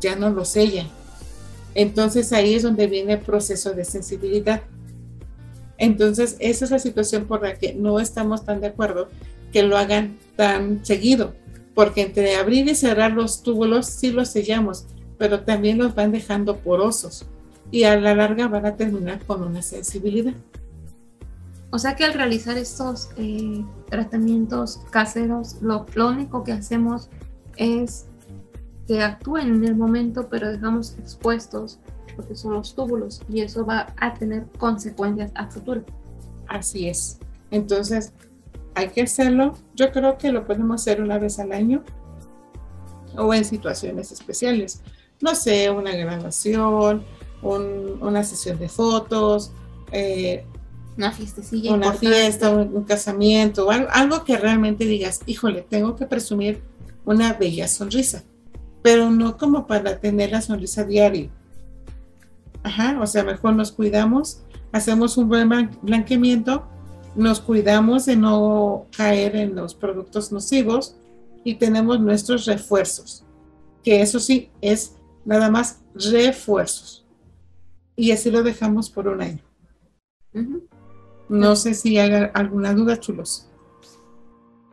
[0.00, 0.88] Ya no lo sellan.
[1.74, 4.62] Entonces ahí es donde viene el proceso de sensibilidad.
[5.78, 9.08] Entonces esa es la situación por la que no estamos tan de acuerdo
[9.52, 11.34] que lo hagan tan seguido,
[11.74, 14.86] porque entre abrir y cerrar los túbulos sí los sellamos,
[15.18, 17.26] pero también los van dejando porosos
[17.70, 20.34] y a la larga van a terminar con una sensibilidad.
[21.70, 27.08] O sea que al realizar estos eh, tratamientos caseros, lo, único que hacemos
[27.56, 28.06] es
[28.90, 31.78] que actúen en el momento, pero dejamos expuestos
[32.18, 35.84] lo que son los túbulos y eso va a tener consecuencias a futuro.
[36.48, 37.20] Así es.
[37.52, 38.12] Entonces,
[38.74, 39.54] hay que hacerlo.
[39.76, 41.84] Yo creo que lo podemos hacer una vez al año
[43.16, 44.82] o en situaciones especiales.
[45.20, 47.04] No sé, una graduación,
[47.42, 49.52] una sesión de fotos,
[49.92, 50.44] eh,
[50.96, 51.74] una fiestecilla.
[51.74, 56.60] Una fiesta, un, casamiento, algo, algo, que realmente digas, híjole, tengo que presumir
[57.04, 58.24] una bella sonrisa,
[58.82, 61.30] pero no como para tener la sonrisa diaria.
[62.62, 65.48] Ajá, o sea, mejor nos cuidamos, hacemos un buen
[65.82, 66.66] blanqueamiento,
[67.14, 70.96] nos cuidamos de no caer en los productos nocivos
[71.44, 73.24] y tenemos nuestros refuerzos,
[73.82, 77.06] que eso sí es nada más refuerzos.
[77.96, 79.42] Y así lo dejamos por un año.
[81.28, 83.46] No sé si hay alguna duda, chulos.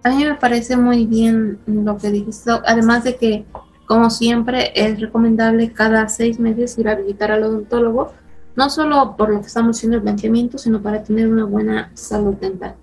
[0.03, 3.45] A mí me parece muy bien lo que dijiste, además de que,
[3.87, 8.11] como siempre, es recomendable cada seis meses ir a visitar al odontólogo,
[8.57, 12.35] no solo por lo que estamos haciendo el blanqueamiento, sino para tener una buena salud
[12.35, 12.75] dental.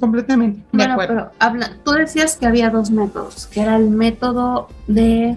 [0.00, 0.64] Completamente.
[0.72, 5.36] bueno, pero habla, tú decías que había dos métodos, que era el método de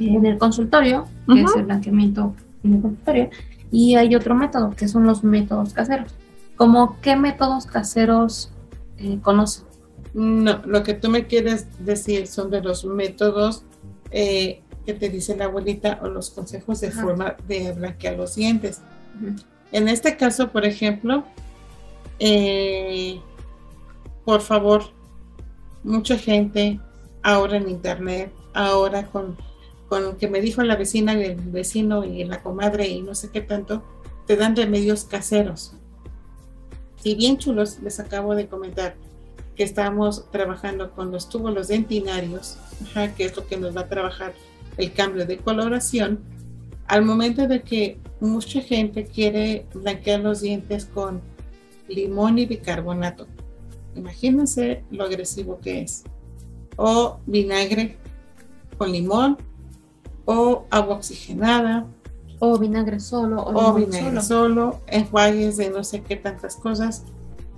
[0.00, 3.30] en el consultorio, que es el blanqueamiento en el consultorio,
[3.70, 6.12] y hay otro método, que son los métodos caseros.
[6.56, 8.50] ¿Cómo qué métodos caseros
[8.98, 9.64] eh, conoces?
[10.14, 13.64] No, lo que tú me quieres decir son de los métodos
[14.16, 18.80] eh, que te dice la abuelita o los consejos de forma de blanquear los dientes.
[19.72, 21.24] En este caso, por ejemplo,
[22.20, 23.20] eh,
[24.24, 24.84] por favor,
[25.82, 26.78] mucha gente
[27.24, 29.36] ahora en internet, ahora con,
[29.88, 33.16] con lo que me dijo la vecina y el vecino y la comadre y no
[33.16, 33.82] sé qué tanto,
[34.28, 35.72] te dan remedios caseros.
[37.02, 38.94] Y bien chulos, les acabo de comentar
[39.56, 42.56] que estamos trabajando con los túbulos dentinarios,
[43.16, 44.34] que es lo que nos va a trabajar
[44.76, 46.20] el cambio de coloración.
[46.86, 51.20] Al momento de que mucha gente quiere blanquear los dientes con
[51.88, 53.26] limón y bicarbonato,
[53.94, 56.04] imagínense lo agresivo que es.
[56.76, 57.96] O vinagre
[58.76, 59.38] con limón,
[60.24, 61.86] o agua oxigenada,
[62.40, 63.42] o vinagre solo.
[63.42, 64.80] O, vinagre solo.
[64.86, 67.04] enjuagues de no sé qué tantas cosas.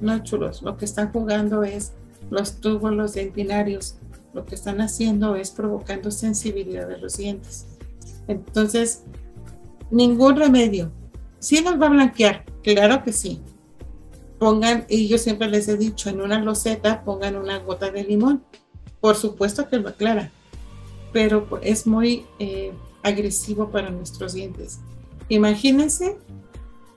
[0.01, 0.63] No chulos.
[0.63, 1.93] Lo que están jugando es
[2.31, 3.97] los túbulos dentinarios.
[4.35, 7.67] Lo que están haciendo es provocando sensibilidad de los dientes.
[8.29, 9.03] Entonces,
[9.91, 10.91] ningún remedio.
[11.39, 13.41] Sí nos va a blanquear, claro que sí.
[14.39, 18.45] Pongan, y yo siempre les he dicho, en una loseta pongan una gota de limón.
[19.01, 20.31] Por supuesto que lo aclara,
[21.13, 24.81] pero es muy eh, agresivo para nuestros dientes.
[25.29, 26.19] Imagínense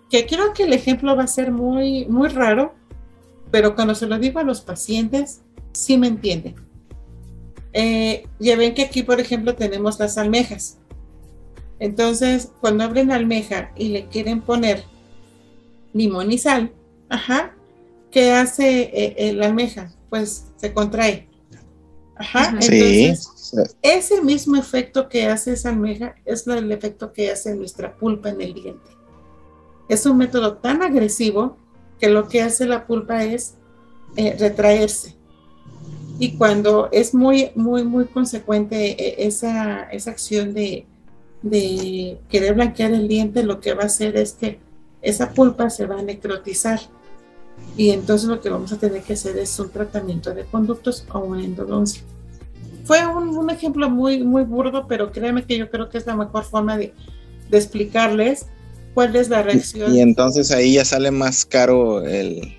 [0.10, 2.74] que creo que el ejemplo va a ser muy, muy raro,
[3.52, 6.56] pero cuando se lo digo a los pacientes, sí me entienden.
[7.74, 10.78] Eh, ya ven que aquí, por ejemplo, tenemos las almejas.
[11.80, 14.84] Entonces, cuando abren almeja y le quieren poner
[15.94, 16.74] limón y sal,
[17.10, 17.56] ajá,
[18.12, 19.92] ¿qué hace eh, eh, la almeja?
[20.10, 21.28] Pues se contrae.
[22.16, 23.30] Ajá, entonces
[23.82, 28.42] ese mismo efecto que hace esa almeja es el efecto que hace nuestra pulpa en
[28.42, 28.92] el diente.
[29.88, 31.58] Es un método tan agresivo
[32.00, 33.56] que lo que hace la pulpa es
[34.16, 35.16] eh, retraerse.
[36.18, 40.86] Y cuando es muy, muy, muy consecuente eh, esa, esa acción de,
[41.42, 44.60] de querer blanquear el diente, lo que va a hacer es que
[45.02, 46.80] esa pulpa se va a necrotizar.
[47.78, 51.20] Y entonces lo que vamos a tener que hacer es un tratamiento de conductos o
[51.20, 52.04] una endodoncia
[52.90, 56.44] fue un, ejemplo muy, muy burdo, pero créeme que yo creo que es la mejor
[56.44, 56.92] forma de,
[57.52, 58.48] explicarles
[59.00, 59.96] cuál es la reacción.
[59.96, 62.54] Y, entonces ahí ya sale más caro el,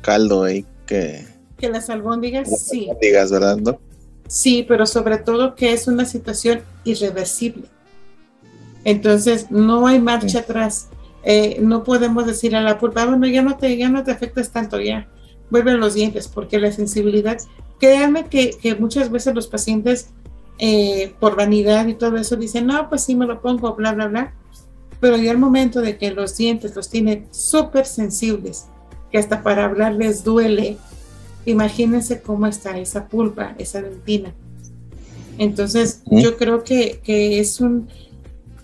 [0.00, 1.26] caldo ahí que
[1.58, 2.88] Que las albóndigas, sí.
[3.02, 3.58] Digas, ¿verdad?
[3.58, 3.80] Doc?
[4.28, 7.64] Sí, pero sobre todo que es una situación irreversible.
[8.84, 10.86] Entonces, no hay marcha atrás.
[11.24, 14.52] Eh, no podemos decir a la pulpa, bueno, ya no te, ya no te afectas
[14.52, 15.08] tanto, ya
[15.50, 17.38] vuelven los dientes, porque la sensibilidad,
[17.80, 20.10] créanme que, que muchas veces los pacientes,
[20.58, 24.06] eh, por vanidad y todo eso, dicen, no, pues sí me lo pongo, bla, bla,
[24.06, 24.34] bla.
[25.00, 28.66] Pero ya el momento de que los dientes los tienen súper sensibles,
[29.10, 30.76] que hasta para hablar les duele,
[31.46, 34.34] imagínense cómo está esa pulpa, esa dentina.
[35.38, 37.88] Entonces, yo creo que, que, es un...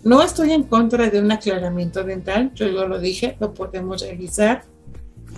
[0.04, 4.62] No estoy en contra de un aclaramiento dental, yo lo dije, lo podemos realizar,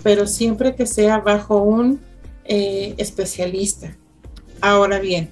[0.03, 1.99] pero siempre que sea bajo un
[2.43, 3.95] eh, especialista.
[4.61, 5.29] Ahora bien,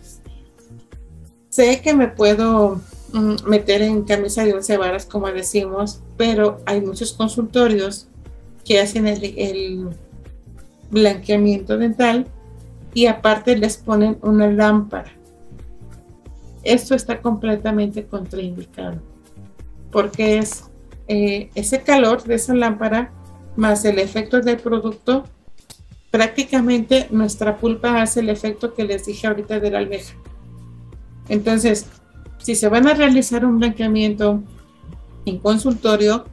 [1.49, 2.79] sé que me puedo
[3.17, 8.07] meter en camisa de once varas, como decimos, pero hay muchos consultorios
[8.65, 9.89] que hacen el, el
[10.89, 12.27] blanqueamiento dental
[12.93, 15.11] y aparte les ponen una lámpara.
[16.63, 18.99] Esto está completamente contraindicado
[19.91, 20.65] porque es
[21.07, 23.11] eh, ese calor de esa lámpara
[23.55, 25.23] más el efecto del producto,
[26.11, 30.13] prácticamente nuestra pulpa hace el efecto que les dije ahorita de la almeja.
[31.29, 31.87] Entonces,
[32.47, 34.41] si se van a realizar un blanqueamiento
[35.25, 36.23] en consultorio,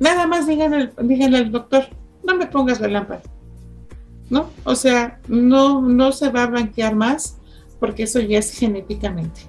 [0.00, 1.84] nada más díganle, díganle al doctor,
[2.24, 3.22] no me pongas la lámpara.
[4.28, 4.50] ¿No?
[4.64, 7.36] O sea, no, no se va a blanquear más
[7.78, 9.42] porque eso ya es genéticamente.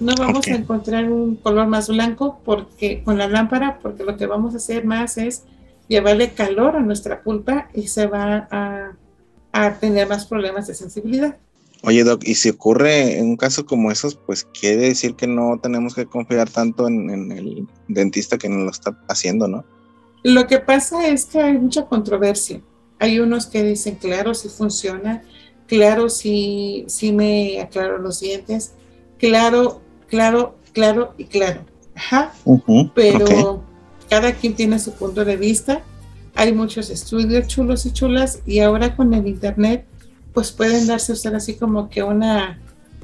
[0.00, 4.26] No vamos a encontrar un color más blanco porque con la lámpara, porque lo que
[4.26, 5.44] vamos a hacer más es
[5.86, 11.36] llevarle calor a nuestra pulpa y se va a, tener más problemas de sensibilidad.
[11.82, 15.58] Oye, Doc, y si ocurre en un caso como esos, pues quiere decir que no
[15.62, 19.64] tenemos que confiar tanto en, el dentista que nos lo está haciendo, ¿no?
[20.22, 22.60] Lo que pasa es que hay mucha controversia.
[22.98, 25.22] Hay unos que dicen, claro, si funciona,
[25.66, 28.72] claro, si, si me aclaro los dientes,
[29.18, 31.60] claro, claro, claro y claro.
[31.94, 32.32] Ajá.
[32.94, 33.62] Pero
[34.08, 35.82] cada quien tiene su punto de vista.
[36.34, 39.86] Hay muchos estudios chulos y chulas y ahora con el internet
[40.36, 42.60] pues pueden darse usted así como que una,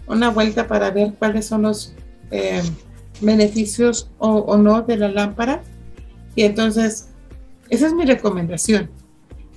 [0.06, 1.94] una vuelta para ver cuáles son los
[2.30, 2.60] eh,
[3.22, 5.62] beneficios o, no de la lámpara.
[6.34, 7.08] Y entonces,
[7.70, 8.90] esa es mi recomendación.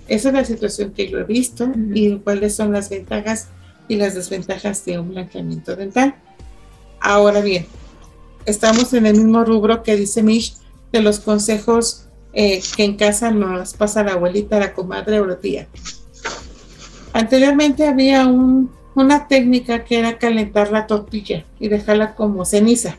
[0.08, 3.50] Esa es la situación que yo he visto y cuáles son las ventajas
[3.90, 6.16] y las desventajas de un blanqueamiento dental.
[7.02, 7.66] Ahora bien,
[8.46, 10.56] estamos en el mismo rubro que dice Mish
[10.94, 15.42] de los consejos eh, que en casa nos pasa la abuelita, la comadre o la
[15.42, 15.68] tía.
[17.16, 22.98] Anteriormente había una técnica que era calentar la tortilla y dejarla como ceniza,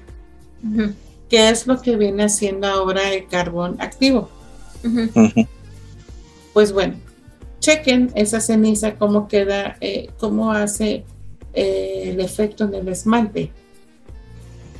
[1.28, 4.30] que es lo que viene haciendo ahora el carbón activo.
[6.54, 6.94] Pues bueno,
[7.60, 11.04] chequen esa ceniza, cómo queda, eh, cómo hace
[11.52, 13.52] eh, el efecto en el esmalte.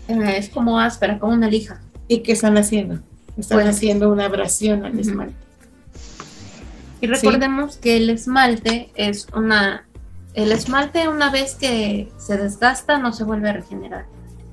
[0.09, 1.83] es como áspera, como una lija.
[2.09, 3.01] ¿Y qué están haciendo?
[3.37, 5.46] Están pues, haciendo una abrasión al esmalte.
[7.01, 9.87] Y recordemos que el esmalte es una...
[10.35, 14.07] El esmalte una vez que se desgasta no se vuelve a regenerar.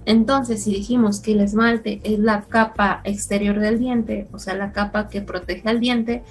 [0.06, 4.72] Entonces, si dijimos que el esmalte es la capa exterior del diente, o sea, la
[4.72, 6.24] capa que protege al diente,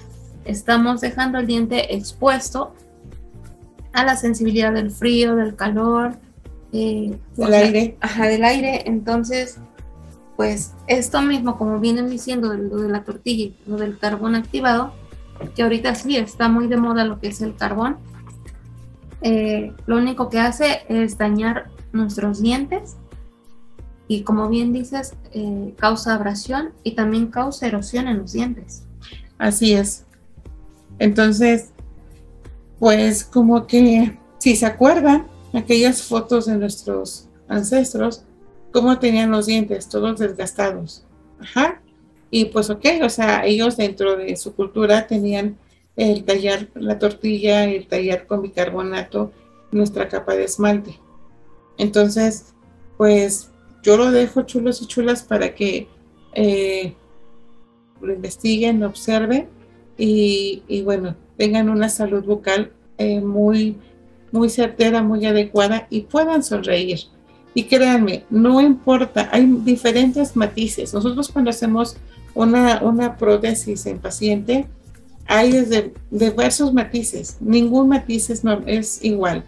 [0.45, 2.73] estamos dejando el diente expuesto
[3.93, 6.17] a la sensibilidad del frío, del calor,
[6.71, 7.97] eh, del aire.
[8.01, 8.83] Ajá, del aire.
[8.85, 9.57] Entonces,
[10.35, 14.93] pues esto mismo, como vienen diciendo, lo de la tortilla lo del carbón activado,
[15.55, 17.97] que ahorita sí está muy de moda lo que es el carbón,
[19.21, 22.97] eh, lo único que hace es dañar nuestros dientes
[24.07, 28.83] y como bien dices, eh, causa abrasión y también causa erosión en los dientes.
[29.37, 30.05] Así es.
[30.99, 31.71] Entonces,
[32.79, 38.23] pues como que, si se acuerdan, aquellas fotos de nuestros ancestros,
[38.71, 41.05] cómo tenían los dientes, todos desgastados.
[41.39, 41.81] Ajá.
[42.35, 45.55] Y pues ok, o sea, ellos dentro de su cultura tenían
[45.95, 49.31] el tallar la tortilla, el tallar con bicarbonato,
[49.71, 50.99] nuestra capa de esmalte.
[51.77, 52.55] Entonces,
[52.97, 53.51] pues
[53.83, 55.87] yo lo dejo chulos y chulas para que
[56.33, 56.95] eh,
[58.01, 59.47] lo investiguen, lo observen
[59.95, 63.77] y, bueno, tengan una salud bucal eh, muy,
[64.31, 67.01] muy certera, muy adecuada y puedan sonreír.
[67.53, 70.95] Y créanme, no importa, hay diferentes matices.
[70.95, 71.97] Nosotros cuando hacemos
[72.35, 74.67] una, una prótesis en paciente,
[75.27, 77.37] hay desde diversos matices.
[77.39, 79.43] Ningún matiz es, es igual.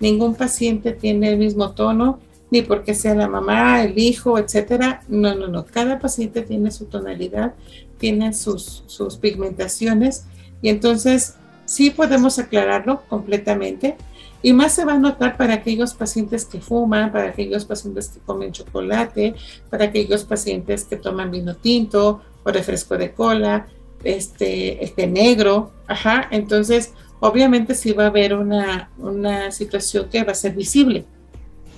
[0.00, 2.20] Ningún paciente tiene el mismo tono,
[2.50, 5.02] ni porque sea la mamá, el hijo, etcétera.
[5.08, 5.66] No, no, no.
[5.66, 7.54] Cada paciente tiene su tonalidad,
[7.98, 10.24] tiene sus, sus pigmentaciones.
[10.62, 11.34] Y entonces,
[11.66, 13.96] sí podemos aclararlo completamente.
[14.42, 18.20] Y más se va a notar para aquellos pacientes que fuman, para aquellos pacientes que
[18.20, 19.34] comen chocolate,
[19.68, 23.66] para aquellos pacientes que toman vino tinto o refresco de cola,
[24.04, 26.28] este, este negro, ajá.
[26.30, 31.04] Entonces, obviamente sí va a haber una, una situación que va a ser visible,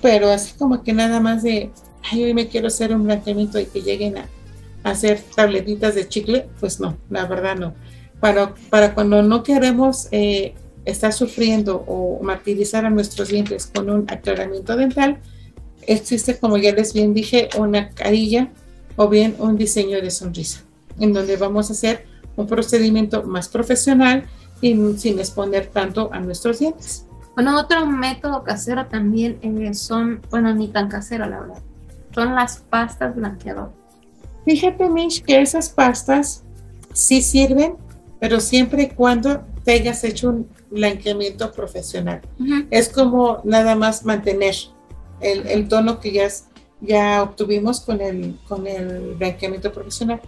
[0.01, 1.71] pero así como que nada más de,
[2.11, 4.29] ay, hoy me quiero hacer un blanqueamiento y que lleguen a,
[4.83, 7.75] hacer tabletitas de chicle, pues no, la verdad no.
[8.19, 10.55] Para, para cuando no queremos eh,
[10.85, 15.19] estar sufriendo o martirizar a nuestros dientes con un aclaramiento dental,
[15.87, 18.49] existe, como ya les bien dije, una carilla
[18.95, 20.61] o bien un diseño de sonrisa,
[20.99, 22.05] en donde vamos a hacer
[22.35, 24.25] un procedimiento más profesional
[24.61, 27.05] y sin exponer tanto a nuestros dientes.
[27.35, 31.61] Bueno, otro método casero también eh, son, bueno, ni tan casero la verdad,
[32.13, 33.73] son las pastas blanqueadoras.
[34.45, 36.43] Fíjate, Mish, que esas pastas
[36.93, 37.75] sí sirven,
[38.19, 42.21] pero siempre y cuando te hayas hecho un blanqueamiento profesional.
[42.69, 44.55] Es como nada más mantener
[45.19, 46.27] el, tono que ya,
[46.81, 50.21] ya obtuvimos con el, con el blanqueamiento profesional.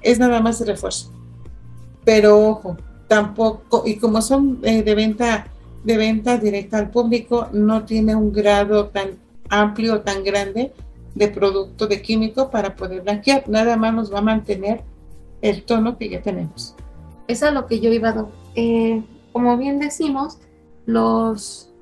[0.00, 1.12] Es nada más de refuerzo.
[2.04, 2.76] Pero ojo,
[3.08, 5.46] tampoco, y como son eh, de venta
[5.86, 9.10] de venta directa al público, no tiene un grado tan
[9.48, 10.72] amplio, tan grande
[11.14, 13.48] de producto de químico para poder blanquear.
[13.48, 14.82] Nada más nos va a mantener
[15.42, 16.75] el tono que ya tenemos.
[17.28, 18.26] Es lo que yo iba a.
[18.54, 19.02] Eh,
[19.32, 20.38] como bien decimos,
[20.86, 21.72] los,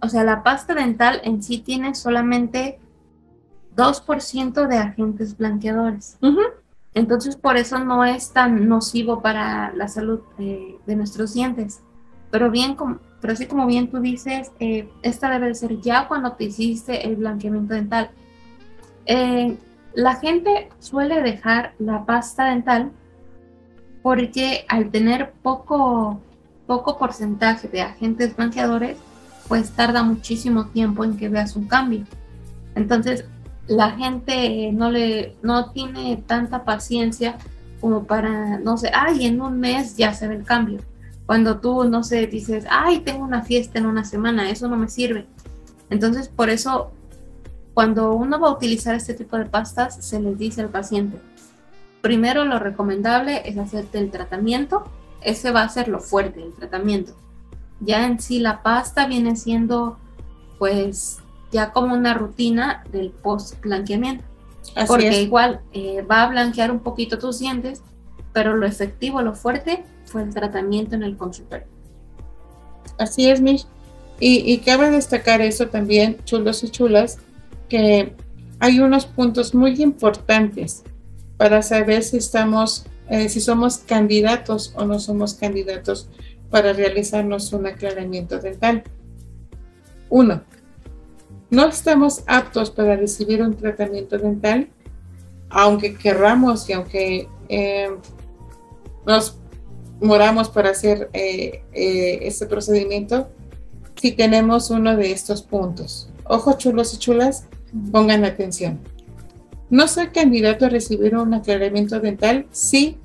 [0.00, 2.80] o sea, la pasta dental en sí tiene solamente
[3.76, 6.18] 2% de agentes blanqueadores.
[6.94, 11.82] Entonces, por eso no es tan nocivo para la salud eh, de nuestros dientes.
[12.30, 16.32] Pero bien, como, pero así como bien tú dices, eh, esta debe ser ya cuando
[16.32, 18.10] te hiciste el blanqueamiento dental.
[19.94, 22.92] la gente suele dejar la pasta dental
[24.06, 26.20] porque al tener poco,
[26.68, 28.96] poco porcentaje de agentes blanqueadores,
[29.48, 32.04] pues tarda muchísimo tiempo en que veas un cambio.
[32.76, 33.24] Entonces,
[33.66, 37.36] la gente no le no tiene tanta paciencia
[37.80, 40.78] como para, no sé, ay, en un mes ya se ve el cambio.
[41.26, 44.88] Cuando tú, no sé, dices, ay, tengo una fiesta en una semana, eso no me
[44.88, 45.26] sirve.
[45.90, 46.92] Entonces, por eso,
[47.74, 51.18] cuando uno va a utilizar este tipo de pastas, se les dice al paciente,
[52.06, 54.84] primero lo recomendable es hacerte el tratamiento.
[55.22, 57.14] Ese va a ser lo fuerte, el tratamiento.
[57.80, 59.98] Ya en sí la pasta viene siendo
[60.56, 61.18] pues
[61.50, 64.22] ya como una rutina del post blanqueamiento.
[64.86, 67.82] porque igual eh, va a blanquear un poquito tus dientes,
[68.32, 71.66] pero lo efectivo, lo fuerte fue el tratamiento en el consultorio.
[72.98, 73.66] Así es, Mish.
[74.20, 77.18] Y, y cabe destacar eso también, chulos y chulas,
[77.68, 78.14] que
[78.60, 80.84] hay unos puntos muy importantes
[81.36, 86.08] para saber si estamos, eh, si somos candidatos o no somos candidatos
[86.50, 88.84] para realizarnos un aclaramiento dental.
[90.08, 90.42] Uno,
[91.50, 94.68] no estamos aptos para recibir un tratamiento dental,
[95.48, 97.90] aunque querramos y aunque eh,
[99.04, 99.38] nos
[100.00, 103.28] moramos para hacer eh, este procedimiento,
[104.00, 106.10] si tenemos uno de estos puntos.
[106.24, 107.46] Ojos chulos y chulas,
[107.92, 108.80] pongan atención.
[109.68, 112.98] No soy candidato a recibir un aclaramiento dental si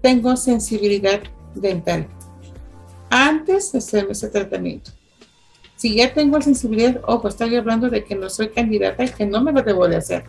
[0.00, 1.20] tengo sensibilidad
[1.54, 2.06] dental
[3.10, 4.92] antes de hacerme ese tratamiento.
[5.76, 9.42] Si ya tengo sensibilidad, ojo, estoy hablando de que no soy candidata y que no
[9.42, 10.24] me lo debo de hacer.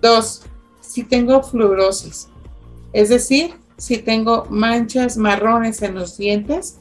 [0.00, 0.42] Dos,
[0.80, 2.28] si tengo fluorosis,
[2.92, 6.78] es decir, si tengo manchas marrones en los dientes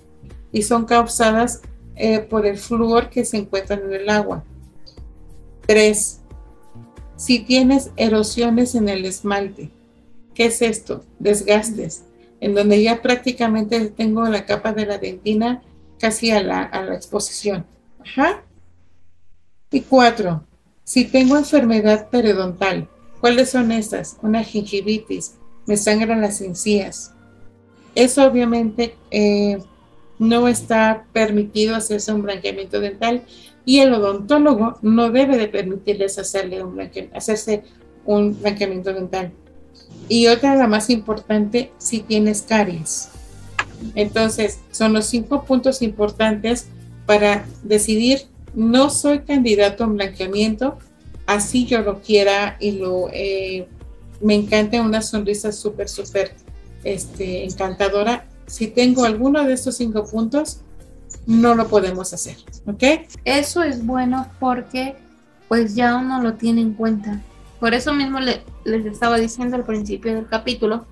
[0.52, 1.62] y son causadas
[1.96, 4.44] eh, por el flúor que se encuentra en el agua.
[5.66, 6.21] Tres,
[7.22, 9.70] si tienes erosiones en el esmalte,
[10.34, 11.06] ¿qué es esto?
[11.20, 12.06] Desgastes,
[12.40, 15.62] en donde ya prácticamente tengo la capa de la dentina
[16.00, 17.64] casi a la, exposición.
[18.04, 18.42] Ajá.
[19.70, 20.44] Y cuatro,
[20.84, 24.18] si tengo enfermedad periodontal, ¿cuáles son estas?
[24.24, 25.36] Una gingivitis,
[25.68, 27.14] me sangran las encías.
[27.94, 29.62] Eso obviamente eh,
[30.18, 33.22] no está permitido hacerse un blanqueamiento dental
[33.66, 36.80] y el odontólogo no debe de permitirles hacerle un
[37.14, 37.64] hacerse
[38.06, 39.32] un blanqueamiento dental.
[40.08, 43.10] Y otra, la más importante, si tienes caries.
[43.96, 46.68] Entonces, son los cinco puntos importantes
[47.06, 50.78] para decidir, no soy candidato a un blanqueamiento,
[51.26, 53.68] así yo lo quiera y lo eh,
[54.22, 56.34] me encanta una sonrisa súper, súper
[56.84, 58.28] este, encantadora.
[58.48, 60.62] Si tengo alguno de estos cinco puntos,
[61.26, 62.84] no lo podemos hacer, ¿ok?
[63.26, 64.96] Eso es bueno porque
[65.48, 67.22] pues ya uno lo tiene en cuenta.
[67.60, 70.86] Por eso mismo les estaba diciendo al principio del capítulo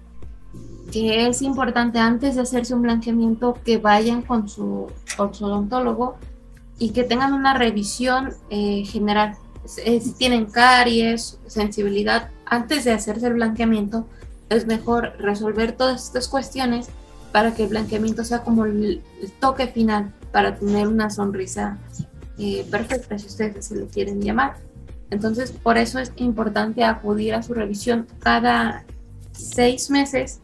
[0.92, 6.18] que es importante antes de hacerse un blanqueamiento que vayan con su, con odontólogo
[6.78, 9.36] y que tengan una revisión eh, general.
[9.66, 14.08] Si tienen caries, sensibilidad, antes de hacerse el blanqueamiento,
[14.50, 16.90] es mejor resolver todas estas cuestiones
[17.32, 19.02] para que el blanqueamiento sea como el,
[19.40, 21.78] toque final para tener una sonrisa
[22.38, 24.58] eh, perfecta, si ustedes así lo quieren llamar.
[25.10, 28.86] Entonces, por eso es importante acudir a su revisión cada
[29.32, 30.40] seis meses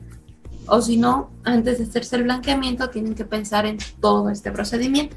[0.67, 5.15] o si no, antes de hacerse el blanqueamiento, tienen que pensar en todo este procedimiento.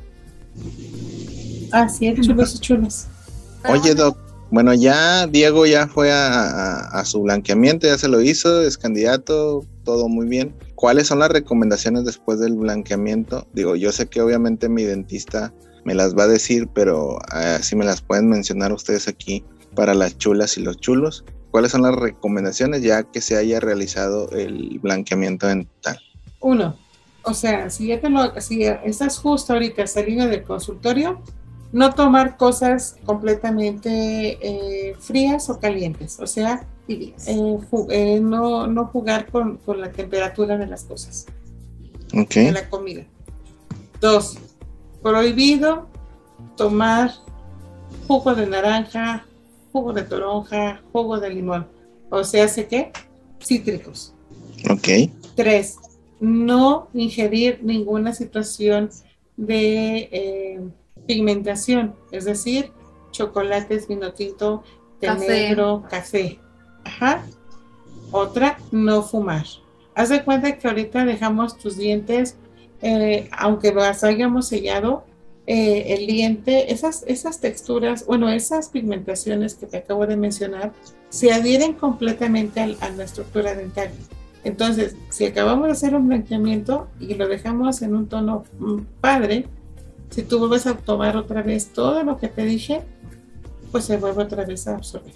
[1.73, 3.09] Así es, chulos y chulas.
[3.69, 4.19] Oye, Doc,
[4.51, 10.09] bueno, ya Diego ya fue a, su blanqueamiento, ya se lo hizo, es candidato, todo
[10.09, 10.55] muy bien.
[10.74, 13.46] ¿Cuáles son las recomendaciones después del blanqueamiento?
[13.53, 15.53] Digo, yo sé que obviamente mi dentista
[15.84, 19.44] me las va a decir, pero así me las pueden mencionar ustedes aquí
[19.74, 21.24] para las chulas y los chulos.
[21.51, 25.99] ¿Cuáles son las recomendaciones ya que se haya realizado el blanqueamiento dental?
[26.40, 26.76] Uno,
[27.22, 31.22] o sea, si ya te lo, si estás justo ahorita saliendo del consultorio,
[31.73, 37.14] no tomar cosas completamente eh, frías o calientes, o sea, eh,
[37.91, 41.27] eh, no, no, jugar con, la temperatura de las cosas,
[42.12, 43.05] de la comida.
[44.01, 44.39] Dos,
[45.03, 45.89] prohibido
[46.57, 47.12] tomar
[48.07, 49.27] jugo de naranja,
[49.73, 51.66] jugo de toronja, jugo de limón,
[52.09, 52.93] o sea, ¿sé qué?
[53.43, 54.14] Cítricos.
[54.71, 54.89] Ok.
[55.35, 55.77] Tres,
[56.19, 58.89] no ingerir ninguna situación
[59.37, 60.73] de
[61.09, 62.71] pigmentación, es decir,
[63.11, 64.63] chocolates, vino tinto,
[65.01, 66.39] té negro, café.
[66.85, 67.25] Ajá.
[68.13, 69.47] Otra, no fumar.
[69.95, 72.37] Haz de cuenta que ahorita dejamos tus dientes,
[72.83, 75.05] eh, aunque los hayamos sellado,
[75.47, 80.73] eh, el diente, esas, esas texturas, bueno, esas pigmentaciones que te acabo de mencionar,
[81.09, 83.91] se adhieren completamente a, la estructura dental.
[84.45, 89.47] Entonces, si acabamos de hacer un blanqueamiento y lo dejamos en un tono mm, padre,
[90.11, 92.83] si tú vuelves a tomar otra vez todo lo que te dije,
[93.71, 95.15] pues se vuelve otra vez a absorber.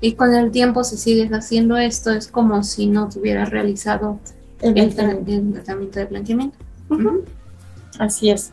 [0.00, 4.18] Y con el tiempo, si sigues haciendo esto, es como si no tuvieras realizado
[4.60, 6.56] el, tratamiento de blanqueamiento.
[7.98, 8.52] Así es.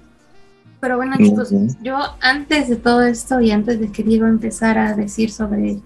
[0.80, 1.50] Pero bueno, chicos,
[1.82, 5.80] yo antes de todo esto y antes de que Diego empezara a decir sobre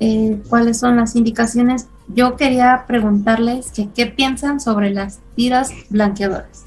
[0.00, 6.66] eh, cuáles son las indicaciones, yo quería preguntarles que qué piensan sobre las tiras blanqueadoras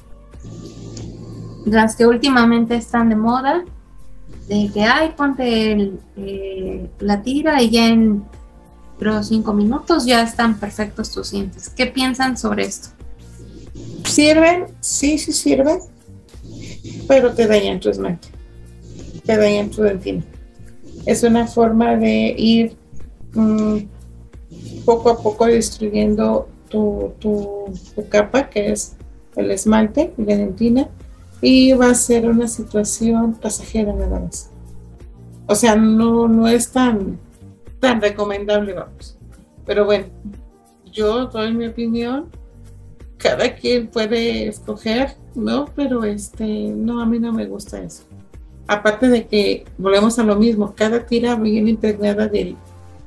[1.70, 3.64] las que últimamente están de moda,
[4.48, 8.24] de que, ay, ponte eh, la tira y ya en
[9.00, 11.70] pero cinco minutos ya están perfectos tus dientes.
[11.70, 12.90] ¿Qué piensan sobre esto?
[14.04, 14.66] ¿Sirven?
[14.80, 15.78] Sí, sí sirven,
[17.08, 18.28] pero te dañan tu esmalte,
[19.24, 20.22] te dañan tu dentina.
[21.06, 22.76] Es una forma de ir
[23.32, 23.78] mm,
[24.84, 27.72] poco a poco destruyendo tu, tu,
[28.10, 28.96] capa, que es
[29.34, 30.88] el esmalte la dentina,
[31.40, 34.50] y va a ser una situación pasajera nada más.
[35.46, 37.18] O sea, no, no es tan,
[37.80, 39.16] tan recomendable, vamos.
[39.66, 40.06] Pero bueno,
[40.92, 42.26] yo doy mi opinión.
[43.16, 45.66] Cada quien puede escoger, ¿no?
[45.76, 48.04] Pero este, no, a mí no me gusta eso.
[48.66, 52.56] Aparte de que volvemos a lo mismo, cada tira viene impregnada del,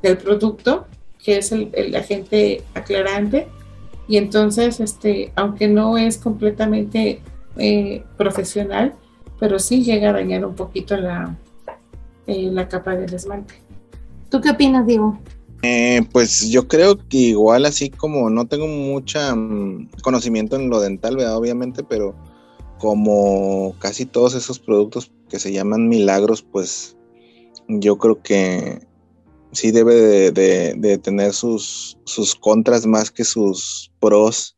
[0.02, 0.86] del producto,
[1.24, 3.48] que es el, el agente aclarante,
[4.08, 7.22] y entonces, este, aunque no es completamente
[7.58, 8.94] eh, profesional,
[9.40, 11.38] pero sí llega a dañar un poquito la,
[12.28, 13.56] eh, la capa del esmalte.
[14.30, 15.20] ¿Tú qué opinas, Diego?
[15.62, 20.82] Eh, pues yo creo que igual así como no tengo mucha mm, conocimiento en lo
[20.82, 21.38] dental, ¿verdad?
[21.38, 22.16] obviamente, pero
[22.80, 26.98] como casi todos esos productos que se llaman milagros, pues
[27.70, 28.86] yo creo que
[29.54, 34.58] sí debe de, de tener sus, sus contras más que sus pros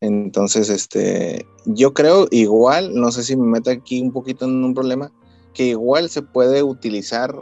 [0.00, 4.74] entonces, este, yo creo igual, no sé si me meto aquí un poquito en un
[4.74, 5.12] problema,
[5.54, 7.34] que igual se puede utilizar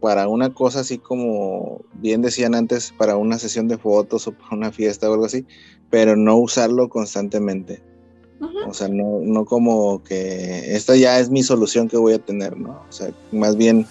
[0.00, 4.56] para una cosa así como bien decían antes, para una sesión de fotos o para
[4.56, 5.44] una fiesta o algo así,
[5.90, 7.82] pero no usarlo constantemente.
[8.66, 12.56] O sea, no, no como que esta ya es mi solución que voy a tener,
[12.56, 12.82] ¿no?
[12.88, 13.86] O sea, más bien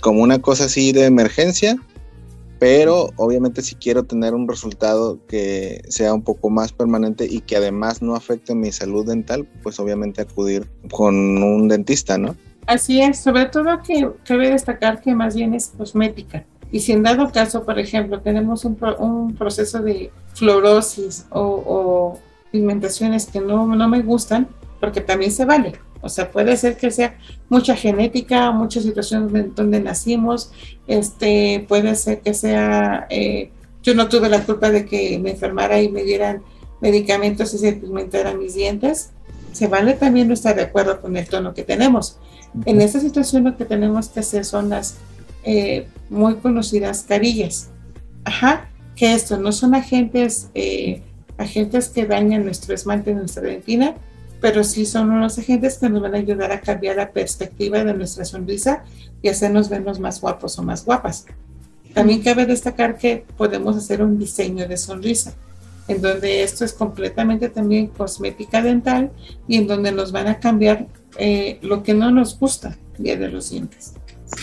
[0.00, 1.76] como una cosa así de emergencia,
[2.62, 7.56] pero obviamente si quiero tener un resultado que sea un poco más permanente y que
[7.56, 12.36] además no afecte mi salud dental, pues obviamente acudir con un dentista, ¿no?
[12.68, 16.44] Así es, sobre todo que cabe destacar que más bien es cosmética.
[16.70, 22.20] Y si en dado caso, por ejemplo, tenemos un, un proceso de fluorosis o, o
[22.52, 24.46] pigmentaciones que no, no me gustan,
[24.78, 25.72] porque también se vale.
[26.02, 27.16] O sea, puede ser que sea
[27.48, 30.50] mucha genética, muchas situaciones donde nacimos,
[30.86, 33.50] este, puede ser que sea eh,
[33.82, 36.42] yo no tuve la culpa de que me enfermara y me dieran
[36.80, 39.10] medicamentos y se pigmentaran mis dientes.
[39.52, 42.18] Se vale también no estar de acuerdo con el tono que tenemos.
[42.64, 44.96] En esta situación lo que tenemos que hacer son las
[45.44, 47.70] eh, muy conocidas carillas.
[48.24, 51.02] Ajá, que esto no son agentes, eh,
[51.36, 53.94] agentes que dañan nuestro esmalte, nuestra dentina,
[54.42, 57.94] pero sí son unos agentes que nos van a ayudar a cambiar la perspectiva de
[57.94, 58.82] nuestra sonrisa
[59.22, 61.26] y hacernos vernos más guapos o más guapas.
[61.94, 65.32] También cabe destacar que podemos hacer un diseño de sonrisa,
[65.86, 69.12] en donde esto es completamente también cosmética dental
[69.46, 70.88] y en donde nos van a cambiar
[71.18, 73.94] eh, lo que no nos gusta de los dientes.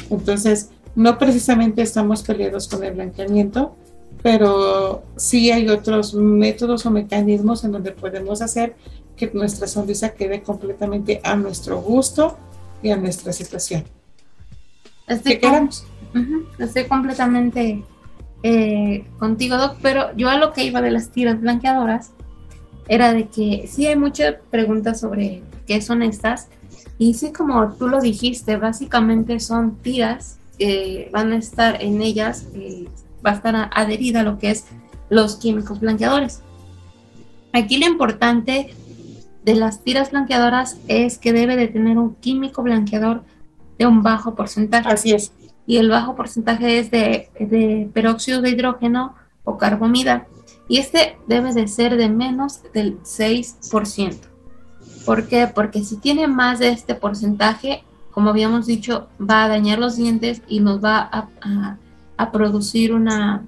[0.10, 3.76] Entonces, no precisamente estamos peleados con el blanqueamiento,
[4.22, 8.76] pero sí hay otros métodos o mecanismos en donde podemos hacer
[9.20, 12.38] que nuestra sonrisa quede completamente a nuestro gusto
[12.82, 13.84] y a nuestra situación.
[15.08, 15.40] Estoy,
[16.58, 17.84] estoy completamente
[18.44, 22.12] eh, contigo, Doc, pero yo a lo que iba de las tiras blanqueadoras
[22.88, 26.48] era de que sí hay muchas preguntas sobre qué son estas,
[26.98, 32.48] y sí, como tú lo dijiste, básicamente son tiras que van a estar en ellas,
[32.54, 32.88] eh,
[33.26, 34.66] va a estar adherida a lo que es
[35.10, 36.42] los químicos blanqueadores.
[37.54, 38.74] Aquí lo importante
[39.44, 43.24] de las tiras blanqueadoras es que debe de tener un químico blanqueador
[43.78, 44.90] de un bajo porcentaje.
[44.90, 45.32] Así es.
[45.66, 50.28] Y el bajo porcentaje es de, de peróxido de hidrógeno o carbamida.
[50.68, 54.18] Y este debe de ser de menos del 6%.
[55.06, 55.48] ¿Por qué?
[55.48, 60.42] Porque si tiene más de este porcentaje, como habíamos dicho, va a dañar los dientes
[60.48, 61.78] y nos va a,
[62.18, 63.46] a, producir una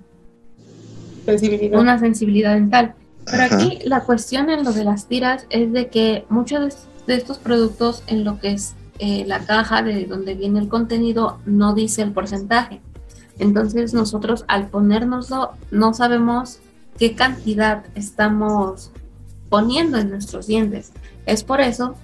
[1.25, 1.79] sensibilidad.
[1.79, 2.95] una sensibilidad dental.
[3.25, 7.37] Pero aquí la cuestión en lo de las tiras es de que muchos de, estos
[7.37, 12.01] productos en lo que es eh, la caja de donde viene el contenido no dice
[12.01, 12.81] el porcentaje.
[13.39, 16.59] Entonces nosotros al ponérnoslo no sabemos
[16.97, 18.91] qué cantidad estamos
[19.49, 20.91] poniendo en nuestros dientes.
[21.25, 21.95] Es por eso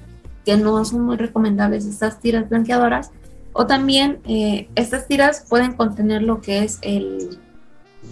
[0.45, 3.11] que no son muy recomendables estas tiras blanqueadoras.
[3.53, 7.39] O también eh, estas tiras pueden contener lo que es el,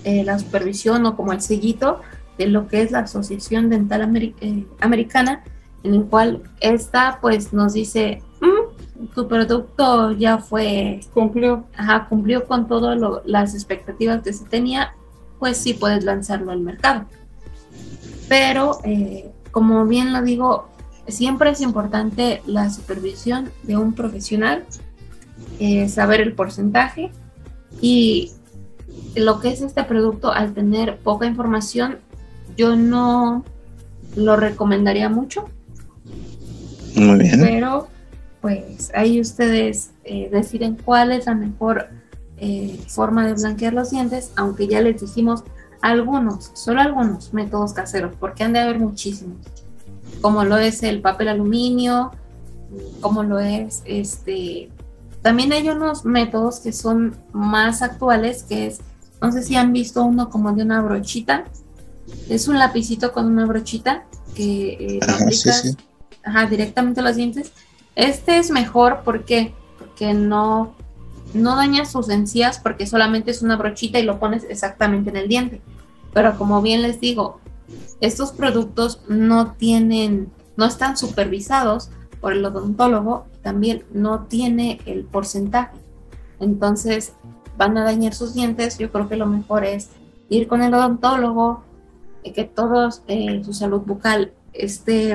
[0.03, 2.01] eh, la supervisión o como el sellito
[2.37, 5.43] de lo que es la Asociación Dental eh, Americana,
[5.83, 11.01] en el cual esta pues nos dice, mm, tu producto ya fue...
[11.13, 11.65] Cumplió.
[11.77, 14.93] Ajá, cumplió con todas las expectativas que se tenía,
[15.39, 17.05] pues sí puedes lanzarlo al mercado.
[18.27, 18.79] Pero,
[19.51, 20.67] como bien lo digo,
[21.07, 24.65] siempre es importante la supervisión de un profesional,
[25.59, 27.11] eh, saber el porcentaje
[27.81, 28.31] y
[29.15, 31.99] lo que es este producto al tener poca información,
[32.57, 33.43] yo no
[34.15, 35.49] lo recomendaría mucho.
[36.95, 37.41] Muy bien.
[37.41, 37.87] Pero
[38.41, 41.89] pues ahí ustedes eh, deciden cuál es la mejor
[42.37, 45.43] eh, forma de blanquear los dientes, aunque ya les dijimos
[45.81, 49.37] algunos, solo algunos métodos caseros, porque han de haber muchísimos
[50.21, 52.11] como lo es el papel aluminio,
[53.01, 54.69] como lo es este.
[55.21, 58.79] También hay unos métodos que son más actuales, que es,
[59.21, 61.45] no sé si han visto uno como de una brochita.
[62.29, 65.77] Es un lapicito con una brochita que eh, aplicas
[66.49, 67.51] directamente a los dientes.
[67.95, 70.75] Este es mejor porque, porque no,
[71.33, 75.27] no daña sus encías porque solamente es una brochita y lo pones exactamente en el
[75.27, 75.61] diente.
[76.13, 77.39] Pero como bien les digo,
[78.01, 81.89] estos productos no tienen, no están supervisados
[82.21, 85.77] por el odontólogo, también no tiene el porcentaje.
[86.39, 87.13] Entonces
[87.57, 88.77] van a dañar sus dientes.
[88.77, 89.89] Yo creo que lo mejor es
[90.29, 91.63] ir con el odontólogo,
[92.33, 95.11] que todos eh, su salud bucal esté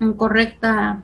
[0.00, 1.02] en correcta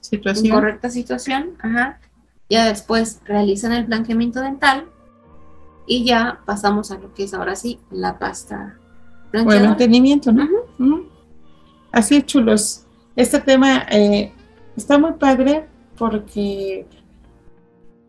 [0.00, 0.46] situación.
[0.46, 1.50] En correcta situación.
[1.60, 2.00] Ajá.
[2.48, 4.86] Ya después realizan el blanqueamiento dental
[5.86, 8.78] y ya pasamos a lo que es ahora sí la pasta
[9.32, 10.46] el mantenimiento, ¿no?
[11.92, 12.84] Así chulos.
[13.14, 14.32] Este tema eh,
[14.76, 15.66] está muy padre
[15.96, 16.86] porque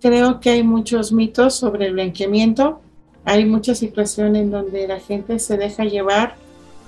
[0.02, 2.82] creo que hay muchos mitos sobre el blanqueamiento.
[3.28, 6.36] Hay muchas situaciones en donde la gente se deja llevar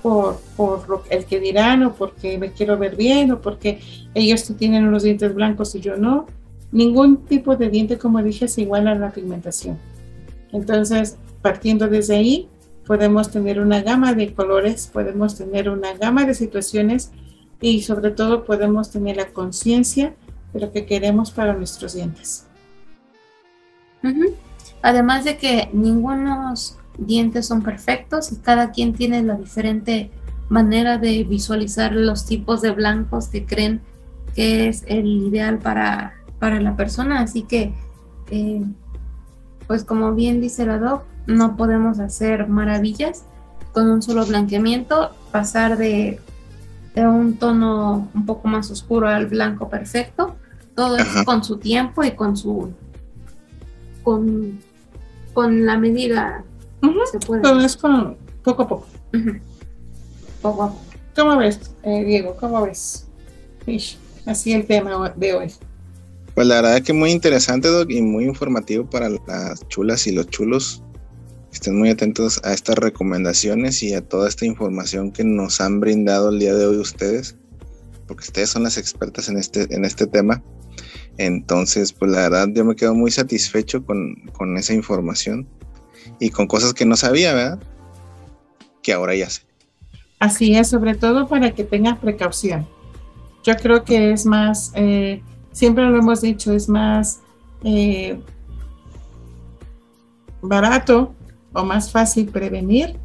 [0.02, 3.78] por, por el que dirán o porque me quiero ver bien o porque
[4.14, 6.24] ellos tienen unos dientes blancos y yo no.
[6.72, 9.78] Ningún tipo de diente, como dije, es igual a la pigmentación.
[10.50, 12.48] Entonces, partiendo desde ahí,
[12.86, 17.10] podemos tener una gama de colores, podemos tener una gama de situaciones
[17.60, 20.14] y sobre todo podemos tener la conciencia
[20.54, 22.46] de lo que queremos para nuestros dientes.
[24.82, 30.10] Además de que ningunos dientes son perfectos y cada quien tiene la diferente
[30.48, 33.80] manera de visualizar los tipos de blancos que creen
[34.34, 37.20] que es el ideal para, para la persona.
[37.20, 37.74] Así que
[38.30, 38.64] eh,
[39.66, 43.24] pues como bien dice la doc, no podemos hacer maravillas
[43.72, 46.18] con un solo blanqueamiento, pasar de,
[46.96, 50.34] de un tono un poco más oscuro al blanco perfecto,
[50.74, 52.72] todo es con su tiempo y con su
[54.02, 54.58] con,
[55.32, 56.44] con la medida
[57.10, 57.42] se puede.
[57.42, 58.86] Todo es con poco a poco.
[60.42, 60.80] Poco a poco.
[61.14, 62.36] ¿Cómo ves, eh, Diego?
[62.38, 63.06] ¿Cómo ves?
[64.26, 65.52] así el tema de hoy.
[66.34, 70.12] Pues la verdad es que muy interesante, Doc, y muy informativo para las chulas y
[70.12, 70.82] los chulos.
[71.52, 76.30] Estén muy atentos a estas recomendaciones y a toda esta información que nos han brindado
[76.30, 77.36] el día de hoy ustedes,
[78.06, 80.42] porque ustedes son las expertas en este, en este tema.
[81.20, 85.46] Entonces, pues la verdad yo me quedo muy satisfecho con, con esa información
[86.18, 87.60] y con cosas que no sabía, ¿verdad?
[88.82, 89.42] Que ahora ya sé.
[90.18, 92.66] Así es, sobre todo para que tengas precaución.
[93.44, 97.20] Yo creo que es más, eh, siempre lo hemos dicho, es más
[97.64, 98.18] eh,
[100.40, 101.14] barato
[101.52, 102.96] o más fácil prevenir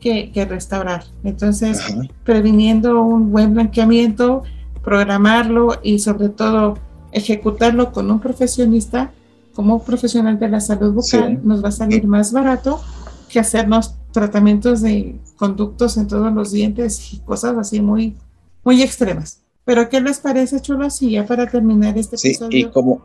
[0.00, 1.04] que, restaurar.
[1.22, 1.82] Entonces,
[2.24, 4.42] previniendo un buen blanqueamiento,
[4.82, 6.78] programarlo y sobre todo
[7.12, 9.12] ejecutarlo con un profesionista,
[9.54, 12.80] como un profesional de la salud bucal, nos va a salir más barato
[13.28, 18.16] que hacernos tratamientos de conductos en todos los dientes y cosas así muy,
[18.64, 19.40] muy extremas.
[19.64, 21.02] Pero ¿qué les parece, chulos?
[21.02, 22.58] Y ya para terminar este sí, episodio.
[22.58, 23.02] Y como,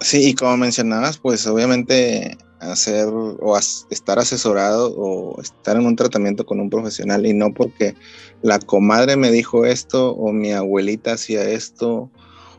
[0.00, 3.58] Sí, y como mencionabas, pues obviamente hacer o
[3.90, 7.94] estar asesorado o estar en un tratamiento con un profesional y no porque
[8.42, 12.10] la comadre me dijo esto o mi abuelita hacía esto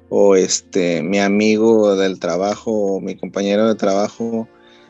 [0.09, 4.47] o este mi amigo del trabajo o mi compañero de trabajo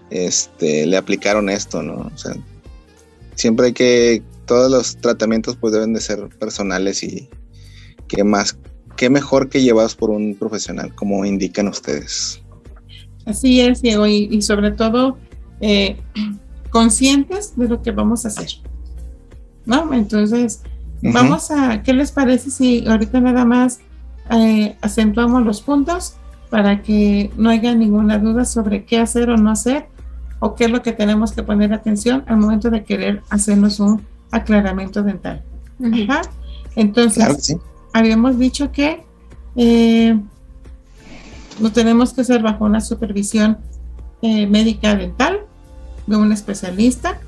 [0.10, 2.12] este le aplicaron esto, ¿no?
[2.14, 2.36] O sea,
[3.36, 7.30] siempre hay que todos los tratamientos pues deben de ser personales y
[8.08, 8.58] qué más,
[8.96, 12.42] qué mejor que llevados por un profesional, como indican ustedes.
[13.26, 15.18] Así es, Diego, y, sobre todo
[15.60, 15.98] eh,
[16.70, 18.48] conscientes de lo que vamos a hacer.
[19.66, 19.94] ¿No?
[19.94, 20.62] Entonces,
[21.02, 23.82] vamos a, ¿qué les parece si ahorita nada más
[24.32, 26.16] eh, acentuamos los puntos
[26.50, 29.88] para que no haya ninguna duda sobre qué hacer o no hacer
[30.40, 34.02] o qué es lo que tenemos que poner atención al momento de querer hacernos un
[34.32, 35.44] aclaramiento dental?
[35.84, 36.22] Ajá.
[36.76, 37.58] Entonces,
[37.94, 39.04] habíamos dicho que
[39.56, 40.20] eh,
[41.60, 43.58] lo tenemos que hacer bajo una supervisión
[44.22, 45.42] eh, médica dental
[46.06, 47.20] de un especialista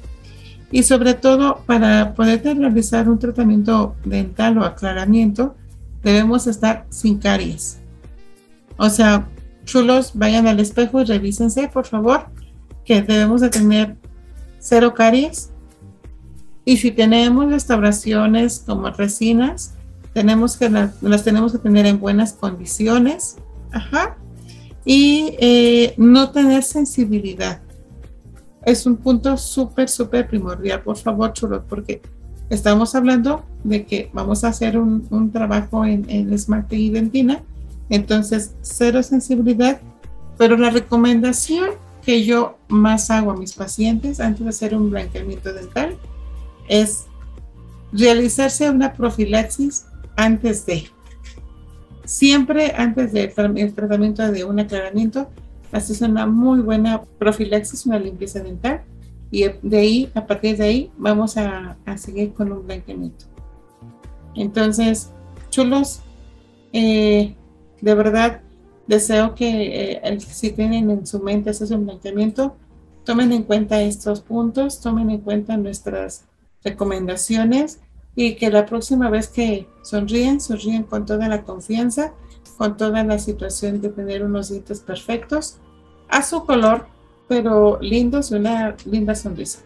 [0.71, 5.55] y sobre todo para poder realizar un tratamiento dental o aclaramiento
[6.03, 7.79] debemos estar sin caries.
[8.77, 9.27] O sea,
[9.65, 12.27] chulos, vayan al espejo y revísense, por favor,
[12.85, 13.97] que debemos de tener
[14.59, 15.51] cero caries.
[16.65, 19.73] Y si tenemos restauraciones como resinas,
[20.13, 23.37] tenemos que las tenemos que tener en buenas condiciones.
[23.71, 24.17] Ajá.
[24.85, 27.61] Y eh, no tener sensibilidad.
[28.65, 32.01] Es un punto súper, súper primordial, por favor, chulo, porque
[32.49, 37.43] estamos hablando de que vamos a hacer un, trabajo en, en esmalte y dentina,
[37.89, 39.81] entonces cero sensibilidad,
[40.37, 41.69] pero la recomendación
[42.03, 45.95] que yo más hago a mis pacientes antes de hacer un blanqueamiento dental
[46.67, 47.05] es
[47.91, 49.85] realizarse una profilaxis
[50.15, 50.87] antes de.
[52.05, 53.31] Siempre antes del
[53.73, 55.29] tratamiento de un aclaramiento,
[55.71, 58.81] haces una muy buena profilaxis, una limpieza dental
[59.31, 63.25] y de ahí, a partir de ahí, vamos a, seguir con un blanqueamiento.
[64.35, 65.11] Entonces,
[65.49, 66.01] chulos,
[66.73, 67.35] eh,
[67.81, 68.41] de verdad
[68.87, 72.55] deseo que eh, si tienen en su mente ese blanqueamiento,
[73.05, 76.25] tomen en cuenta estos puntos, tomen en cuenta nuestras
[76.63, 77.79] recomendaciones
[78.15, 82.13] y que la próxima vez que sonríen, sonríen con toda la confianza,
[82.57, 85.57] con toda la situación de tener unos dientes perfectos,
[86.09, 86.87] a su color,
[87.29, 89.59] pero lindos y una linda sonrisa.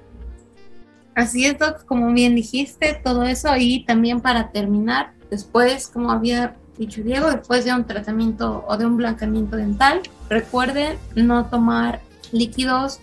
[1.16, 1.58] Así es,
[1.88, 7.66] como bien dijiste, todo eso y también para terminar, después, como había dicho Diego, después
[7.66, 12.02] de un tratamiento o de un blanqueamiento dental, recuerden no tomar
[12.32, 13.00] líquidos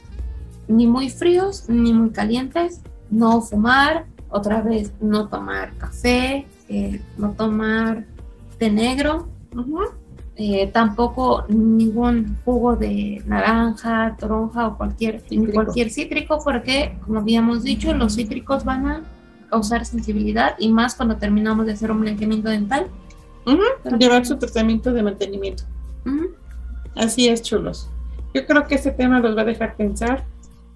[0.69, 2.81] ni muy fríos ni muy calientes,
[3.11, 8.05] no fumar, otra vez no tomar café, eh, no tomar
[8.59, 9.29] té negro,
[10.43, 15.53] eh, tampoco ningún jugo de naranja, toronja o cualquier cítrico.
[15.53, 19.03] cualquier cítrico, porque como habíamos dicho, los cítricos van a
[19.51, 22.87] causar sensibilidad y más cuando terminamos de hacer un blanqueamiento dental.
[23.99, 25.65] Llevar su tratamiento de mantenimiento.
[26.95, 27.91] Así es, chulos.
[28.33, 30.25] Yo creo que este tema los va a dejar pensar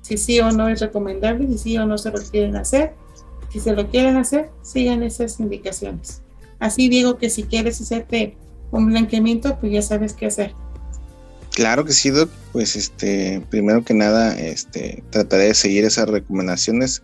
[0.02, 2.94] si sí o no es recomendable, si sí o no se lo quieren hacer
[3.54, 6.22] si se lo quieren hacer, sigan esas indicaciones.
[6.58, 8.36] Así digo que si quieres hacerte
[8.70, 10.52] un blanqueamiento, pues ya sabes qué hacer.
[11.54, 12.30] Claro que sí, Doc.
[12.52, 17.02] Pues este, primero que nada, este, trataré de seguir esas recomendaciones,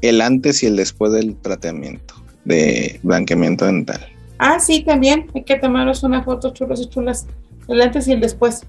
[0.00, 4.00] el antes y el después del tratamiento de blanqueamiento dental.
[4.38, 7.26] Ah, sí, también hay que tomaros una foto chulas y chulas,
[7.68, 8.62] el antes y el después.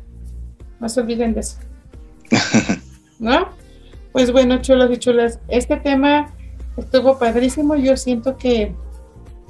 [0.79, 1.57] No se olviden de eso.
[3.19, 3.49] ¿No?
[4.11, 6.33] Pues bueno, chulos y chulas, este tema
[6.75, 7.75] estuvo padrísimo.
[7.75, 8.73] Yo siento que,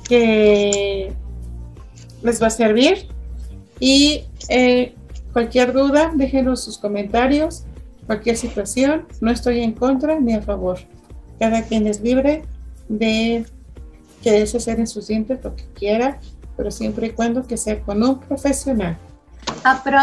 [0.08, 1.14] que
[2.24, 3.08] les va a servir.
[3.80, 4.96] Y eh,
[5.34, 7.64] cualquier duda, déjenos sus comentarios.
[8.06, 10.80] Cualquier situación, no estoy en contra ni a favor.
[11.40, 12.44] Cada quien es libre
[12.90, 13.46] de
[14.22, 16.20] que hacer en sus dientes lo que quiera,
[16.58, 18.98] pero siempre y cuando que sea con un profesional.
[19.64, 19.98] Ah, pero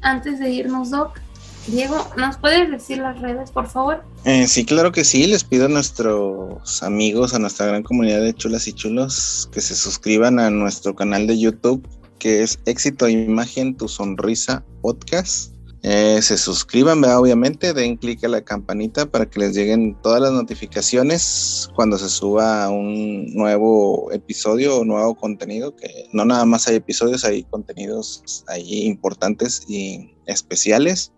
[0.00, 1.20] antes de irnos, Doc,
[1.66, 4.02] Diego, ¿nos puedes decir las redes, por favor?
[4.24, 5.26] Eh, sí, claro que sí.
[5.26, 9.76] Les pido a nuestros amigos, a nuestra gran comunidad de chulas y chulos, que se
[9.76, 11.86] suscriban a nuestro canal de YouTube,
[12.18, 15.52] que es Éxito Imagen Tu Sonrisa Podcast.
[15.84, 20.32] Eh, se suscriban, obviamente, den clic a la campanita para que les lleguen todas las
[20.32, 26.76] notificaciones cuando se suba un nuevo episodio o nuevo contenido, que no nada más hay
[26.76, 31.12] episodios, hay contenidos ahí importantes y especiales.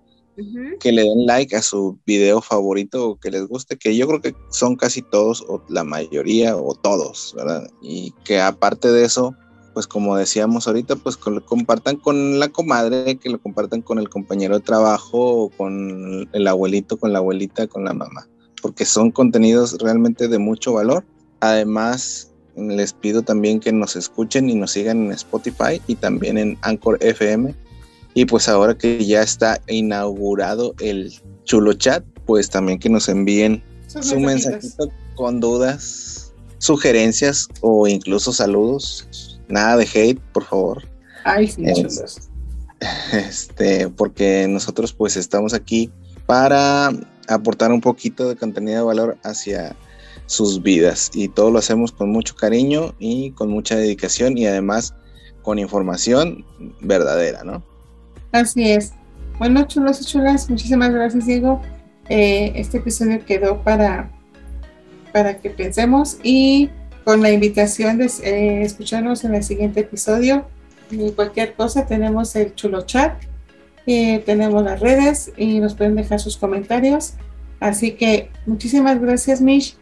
[0.80, 4.20] Que le den like a su video favorito o que les guste, que yo creo
[4.20, 7.70] que son casi todos o la mayoría o todos, ¿verdad?
[7.82, 9.34] Y que aparte de eso,
[9.74, 14.08] pues como decíamos ahorita, pues que compartan con la comadre, que lo compartan con el
[14.08, 18.28] compañero de trabajo o con el abuelito, con la abuelita, con la mamá,
[18.62, 21.04] porque son contenidos realmente de mucho valor.
[21.40, 26.56] Además, les pido también que nos escuchen y nos sigan en Spotify y también en
[26.62, 27.54] Anchor FM.
[28.14, 31.12] Y pues ahora que ya está inaugurado el
[31.44, 39.34] chulo chat, pues también que nos envíen su mensajito con dudas, sugerencias o incluso saludos
[39.48, 40.82] nada de hate, por favor.
[41.24, 41.64] Ay, sí,
[43.12, 45.90] este, porque nosotros pues estamos aquí
[46.26, 46.90] para
[47.28, 49.76] aportar un poquito de contenido de valor hacia
[50.26, 54.94] sus vidas y todo lo hacemos con mucho cariño y con mucha dedicación y además
[55.42, 56.44] con información
[56.80, 57.62] verdadera, ¿no?
[58.34, 58.94] Así es.
[59.38, 61.62] Bueno, chulos y chulas, muchísimas gracias, Diego.
[62.08, 64.10] Eh, este episodio quedó para,
[65.12, 66.68] para que pensemos y
[67.04, 70.48] con la invitación de eh, escucharnos en el siguiente episodio.
[70.90, 73.22] Y cualquier cosa, tenemos el chulo chat,
[73.86, 77.12] eh, tenemos las redes y nos pueden dejar sus comentarios.
[77.60, 79.76] Así que muchísimas gracias, Mish.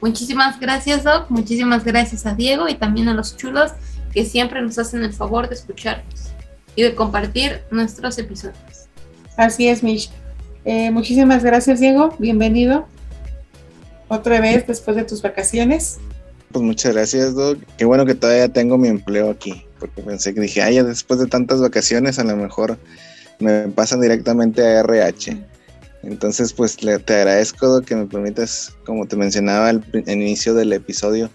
[0.00, 1.28] Muchísimas gracias, Doc.
[1.30, 3.72] Muchísimas gracias a Diego y también a los chulos
[4.12, 6.31] que siempre nos hacen el favor de escucharnos
[6.76, 8.86] y de compartir nuestros episodios.
[9.36, 10.10] Así es, Mish.
[10.64, 12.14] Eh, muchísimas gracias, Diego.
[12.18, 12.86] Bienvenido
[14.08, 15.98] otra vez después de tus vacaciones.
[16.52, 17.58] Pues muchas gracias, Doc.
[17.78, 21.18] Qué bueno que todavía tengo mi empleo aquí, porque pensé que dije, ay, ya después
[21.18, 22.78] de tantas vacaciones a lo mejor
[23.38, 25.38] me pasan directamente a RH.
[26.02, 31.30] Entonces, pues te agradezco que me permitas, como te mencionaba al, inicio del episodio,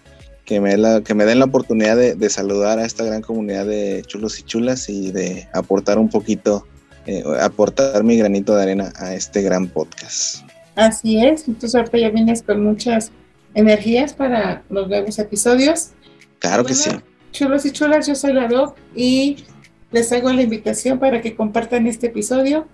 [0.48, 4.02] que me, la, que me den la oportunidad de, saludar a esta gran comunidad de
[4.06, 6.66] chulos y chulas y de aportar un poquito,
[7.04, 10.36] eh, aportar mi granito de arena a este gran podcast.
[10.74, 13.12] Así es, entonces ahorita ya vienes con muchas
[13.52, 15.90] energías para los nuevos episodios.
[16.38, 16.92] Claro que sí.
[17.30, 19.44] Chulos y chulas, yo soy la Doc y
[19.90, 22.66] les hago la invitación para que compartan este episodio,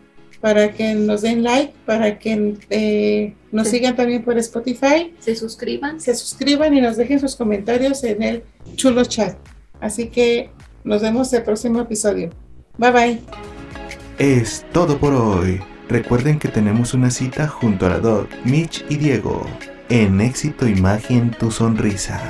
[0.45, 5.15] para que nos den like, para que eh, nos sigan también por Spotify.
[5.19, 6.03] Se suscriban.
[6.03, 8.43] Se suscriban y nos dejen sus comentarios en el
[8.77, 9.39] chulo chat.
[9.81, 10.51] Así que
[10.85, 12.29] nos vemos el próximo episodio.
[12.77, 13.21] Bye bye.
[14.19, 15.63] Es todo por hoy.
[15.89, 19.47] Recuerden que tenemos una cita junto a la Doc, Mitch y Diego
[19.89, 22.21] en éxito imagen tu sonrisa.